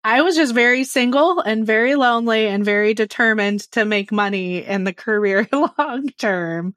I 0.03 0.21
was 0.21 0.35
just 0.35 0.53
very 0.53 0.83
single 0.85 1.41
and 1.41 1.65
very 1.65 1.95
lonely 1.95 2.47
and 2.47 2.63
very 2.63 2.93
determined 2.93 3.61
to 3.71 3.83
make 3.83 4.11
money 4.11 4.65
in 4.65 4.85
the 4.85 4.93
career 4.93 5.47
long 5.77 6.07
term. 6.17 6.73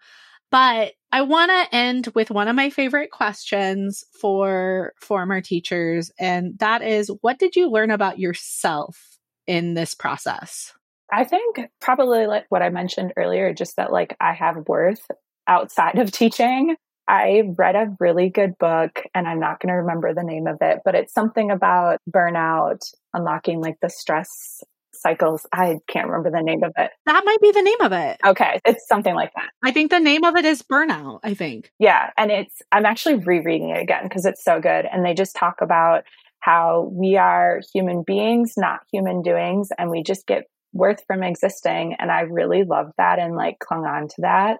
But 0.51 0.93
I 1.13 1.23
want 1.23 1.51
to 1.51 1.75
end 1.75 2.09
with 2.15 2.31
one 2.31 2.49
of 2.49 2.57
my 2.57 2.71
favorite 2.71 3.11
questions 3.11 4.05
for 4.21 4.93
former 5.01 5.41
teachers, 5.41 6.11
and 6.19 6.59
that 6.59 6.83
is 6.83 7.11
what 7.21 7.39
did 7.39 7.57
you 7.57 7.71
learn 7.71 7.91
about 7.91 8.19
yourself 8.19 9.19
in 9.47 9.75
this 9.75 9.95
process? 9.95 10.73
I 11.13 11.25
think 11.25 11.61
probably 11.81 12.27
like 12.27 12.47
what 12.49 12.63
I 12.63 12.71
mentioned 12.71 13.13
earlier, 13.17 13.53
just 13.53 13.77
that 13.77 13.93
like 13.93 14.17
I 14.21 14.33
have 14.33 14.67
worth 14.67 15.07
outside 15.47 15.99
of 15.99 16.11
teaching. 16.11 16.77
I 17.09 17.43
read 17.57 17.77
a 17.77 17.95
really 17.99 18.31
good 18.31 18.57
book 18.59 19.03
and 19.15 19.27
I'm 19.27 19.41
not 19.41 19.61
going 19.61 19.69
to 19.73 19.81
remember 19.81 20.15
the 20.15 20.23
name 20.23 20.47
of 20.47 20.59
it, 20.61 20.81
but 20.85 20.95
it's 20.95 21.13
something 21.13 21.51
about 21.51 21.99
burnout, 22.11 22.81
unlocking 23.13 23.61
like 23.61 23.77
the 23.83 23.91
stress 23.91 24.63
cycles. 24.95 25.47
I 25.53 25.79
can't 25.89 26.07
remember 26.07 26.31
the 26.31 26.43
name 26.43 26.63
of 26.63 26.73
it. 26.77 26.91
That 27.07 27.23
might 27.25 27.41
be 27.41 27.51
the 27.51 27.63
name 27.63 27.81
of 27.81 27.93
it. 27.93 28.19
Okay. 28.25 28.61
It's 28.65 28.87
something 28.87 29.15
like 29.15 29.33
that. 29.35 29.51
I 29.65 29.73
think 29.73 29.91
the 29.91 29.99
name 29.99 30.25
of 30.25 30.37
it 30.37 30.45
is 30.45 30.63
Burnout, 30.63 31.21
I 31.25 31.35
think. 31.35 31.73
Yeah. 31.79 32.11
And 32.17 32.31
it's, 32.31 32.63
I'm 32.71 32.87
actually 32.87 33.17
rereading 33.17 33.71
it 33.71 33.83
again 33.83 34.05
because 34.05 34.25
it's 34.25 34.45
so 34.45 34.61
good. 34.61 34.87
And 34.87 35.05
they 35.05 35.15
just 35.15 35.35
talk 35.35 35.57
about 35.61 36.05
how 36.39 36.91
we 36.93 37.17
are 37.17 37.61
human 37.73 38.03
beings, 38.07 38.55
not 38.57 38.81
human 38.93 39.23
doings, 39.23 39.71
and 39.79 39.91
we 39.91 40.03
just 40.03 40.27
get 40.27 40.45
worth 40.73 41.03
from 41.07 41.23
existing. 41.23 41.95
And 41.99 42.11
I 42.11 42.23
really 42.23 42.65
love 42.65 42.93
that 42.97 43.19
and 43.19 43.37
like 43.37 43.59
clung 43.59 43.85
on 43.85 44.09
to 44.09 44.15
that. 44.19 44.59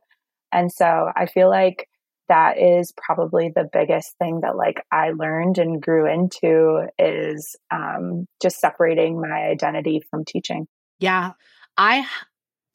And 0.53 0.71
so 0.71 1.11
I 1.17 1.27
feel 1.27 1.49
like 1.49 1.89
that 2.29 2.59
is 2.59 2.93
probably 2.97 3.51
the 3.55 3.69
biggest 3.71 4.17
thing 4.19 4.41
that 4.41 4.57
like 4.57 4.85
I 4.91 5.11
learned 5.11 5.59
and 5.59 5.81
grew 5.81 6.11
into 6.11 6.87
is 6.99 7.57
um, 7.71 8.27
just 8.41 8.59
separating 8.59 9.21
my 9.21 9.49
identity 9.49 10.03
from 10.11 10.25
teaching. 10.25 10.67
Yeah, 10.99 11.33
I 11.77 12.07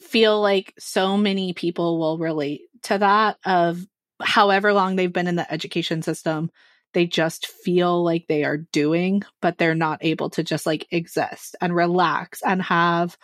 feel 0.01 0.41
like 0.41 0.73
so 0.77 1.17
many 1.17 1.53
people 1.53 1.99
will 1.99 2.17
relate 2.17 2.62
to 2.83 2.97
that. 2.97 3.38
Of 3.45 3.86
however 4.21 4.73
long 4.73 4.95
they've 4.95 5.12
been 5.12 5.27
in 5.27 5.36
the 5.36 5.51
education 5.51 6.01
system, 6.01 6.51
they 6.93 7.05
just 7.05 7.47
feel 7.47 8.03
like 8.03 8.25
they 8.27 8.43
are 8.43 8.57
doing, 8.57 9.23
but 9.41 9.57
they're 9.57 9.75
not 9.75 9.99
able 10.01 10.29
to 10.31 10.43
just 10.43 10.65
like 10.65 10.88
exist 10.91 11.55
and 11.62 11.75
relax 11.75 12.41
and 12.41 12.62
have 12.62 13.17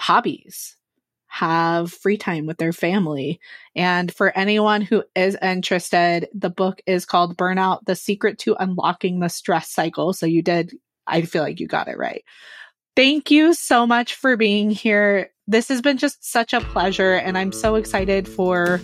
hobbies 0.00 0.77
have 1.28 1.92
free 1.92 2.16
time 2.16 2.46
with 2.46 2.58
their 2.58 2.72
family. 2.72 3.38
And 3.76 4.12
for 4.12 4.36
anyone 4.36 4.80
who 4.80 5.04
is 5.14 5.36
interested, 5.40 6.28
the 6.34 6.50
book 6.50 6.80
is 6.86 7.04
called 7.04 7.36
Burnout 7.36 7.84
The 7.84 7.94
Secret 7.94 8.38
to 8.40 8.56
Unlocking 8.58 9.20
the 9.20 9.28
Stress 9.28 9.70
Cycle. 9.70 10.12
So 10.12 10.26
you 10.26 10.42
did, 10.42 10.74
I 11.06 11.22
feel 11.22 11.42
like 11.42 11.60
you 11.60 11.66
got 11.66 11.88
it 11.88 11.98
right. 11.98 12.24
Thank 12.96 13.30
you 13.30 13.54
so 13.54 13.86
much 13.86 14.14
for 14.14 14.36
being 14.36 14.70
here. 14.70 15.30
This 15.46 15.68
has 15.68 15.80
been 15.80 15.98
just 15.98 16.28
such 16.28 16.52
a 16.52 16.60
pleasure. 16.60 17.14
And 17.14 17.38
I'm 17.38 17.52
so 17.52 17.76
excited 17.76 18.26
for 18.26 18.80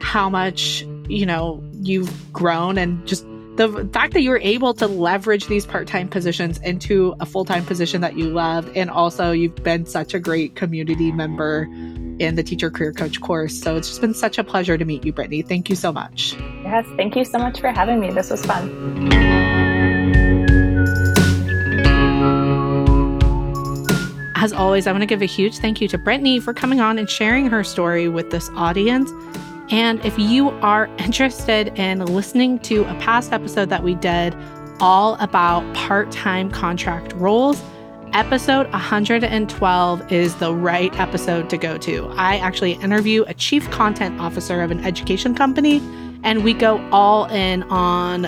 how 0.00 0.28
much, 0.28 0.82
you 1.08 1.26
know, 1.26 1.64
you've 1.72 2.32
grown 2.32 2.78
and 2.78 3.04
just 3.06 3.26
the 3.56 3.88
fact 3.92 4.12
that 4.12 4.22
you 4.22 4.30
were 4.30 4.40
able 4.40 4.74
to 4.74 4.86
leverage 4.86 5.46
these 5.46 5.64
part-time 5.64 6.08
positions 6.08 6.58
into 6.58 7.14
a 7.20 7.26
full-time 7.26 7.64
position 7.64 8.02
that 8.02 8.16
you 8.16 8.28
love 8.28 8.70
and 8.76 8.90
also 8.90 9.30
you've 9.32 9.54
been 9.56 9.86
such 9.86 10.12
a 10.12 10.18
great 10.18 10.54
community 10.54 11.10
member 11.10 11.62
in 12.18 12.34
the 12.34 12.42
teacher 12.42 12.70
career 12.70 12.92
coach 12.92 13.20
course. 13.20 13.58
So 13.58 13.76
it's 13.76 13.88
just 13.88 14.00
been 14.00 14.14
such 14.14 14.38
a 14.38 14.44
pleasure 14.44 14.76
to 14.76 14.84
meet 14.84 15.04
you 15.04 15.12
Brittani. 15.12 15.46
Thank 15.46 15.70
you 15.70 15.76
so 15.76 15.90
much. 15.92 16.34
Yes 16.64 16.86
thank 16.96 17.16
you 17.16 17.24
so 17.24 17.38
much 17.38 17.60
for 17.60 17.70
having 17.70 17.98
me. 17.98 18.10
This 18.10 18.30
was 18.30 18.44
fun. 18.44 18.70
As 24.38 24.52
always, 24.52 24.86
I 24.86 24.92
want 24.92 25.02
to 25.02 25.06
give 25.06 25.22
a 25.22 25.26
huge 25.26 25.56
thank 25.58 25.80
you 25.80 25.88
to 25.88 25.98
Brittani 25.98 26.40
for 26.40 26.52
coming 26.52 26.80
on 26.80 26.98
and 26.98 27.08
sharing 27.08 27.48
her 27.48 27.64
story 27.64 28.08
with 28.08 28.30
this 28.30 28.48
audience. 28.50 29.10
And 29.70 30.04
if 30.04 30.18
you 30.18 30.50
are 30.60 30.86
interested 30.98 31.68
in 31.78 32.04
listening 32.04 32.58
to 32.60 32.82
a 32.82 32.94
past 33.00 33.32
episode 33.32 33.68
that 33.70 33.82
we 33.82 33.94
did 33.94 34.34
all 34.80 35.14
about 35.14 35.74
part 35.74 36.10
time 36.12 36.50
contract 36.50 37.12
roles, 37.14 37.62
episode 38.12 38.70
112 38.70 40.12
is 40.12 40.34
the 40.36 40.54
right 40.54 40.98
episode 40.98 41.50
to 41.50 41.58
go 41.58 41.76
to. 41.78 42.08
I 42.12 42.36
actually 42.36 42.72
interview 42.74 43.24
a 43.26 43.34
chief 43.34 43.70
content 43.70 44.20
officer 44.20 44.62
of 44.62 44.70
an 44.70 44.84
education 44.84 45.34
company, 45.34 45.78
and 46.22 46.44
we 46.44 46.54
go 46.54 46.78
all 46.92 47.26
in 47.26 47.62
on 47.64 48.24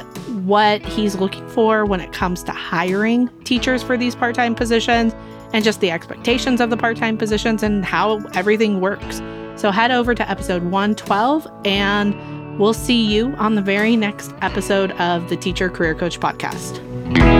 what 0.47 0.85
he's 0.85 1.17
looking 1.17 1.47
for 1.49 1.85
when 1.85 2.01
it 2.01 2.13
comes 2.13 2.43
to 2.45 2.53
hiring 2.53 3.29
teachers 3.45 3.83
for 3.83 3.97
these 3.97 4.15
part 4.15 4.35
time 4.35 4.55
positions 4.55 5.15
and 5.53 5.65
just 5.65 5.81
the 5.81 5.91
expectations 5.91 6.61
of 6.61 6.71
the 6.71 6.77
part 6.77 6.97
time 6.97 7.17
positions 7.17 7.63
and 7.63 7.85
how 7.85 8.19
everything 8.35 8.81
works. 8.81 9.21
So 9.59 9.73
head 9.73 9.91
over 9.91 10.15
to 10.15 10.31
episode 10.31 10.63
112 10.63 11.47
and 11.65 12.59
we'll 12.61 12.73
see 12.73 13.05
you 13.05 13.35
on 13.39 13.57
the 13.57 13.63
very 13.63 13.97
next 13.97 14.33
episode 14.41 14.93
of 14.93 15.29
the 15.29 15.37
Teacher 15.37 15.69
Career 15.69 15.97
Coach 15.97 16.21
podcast. 16.21 17.38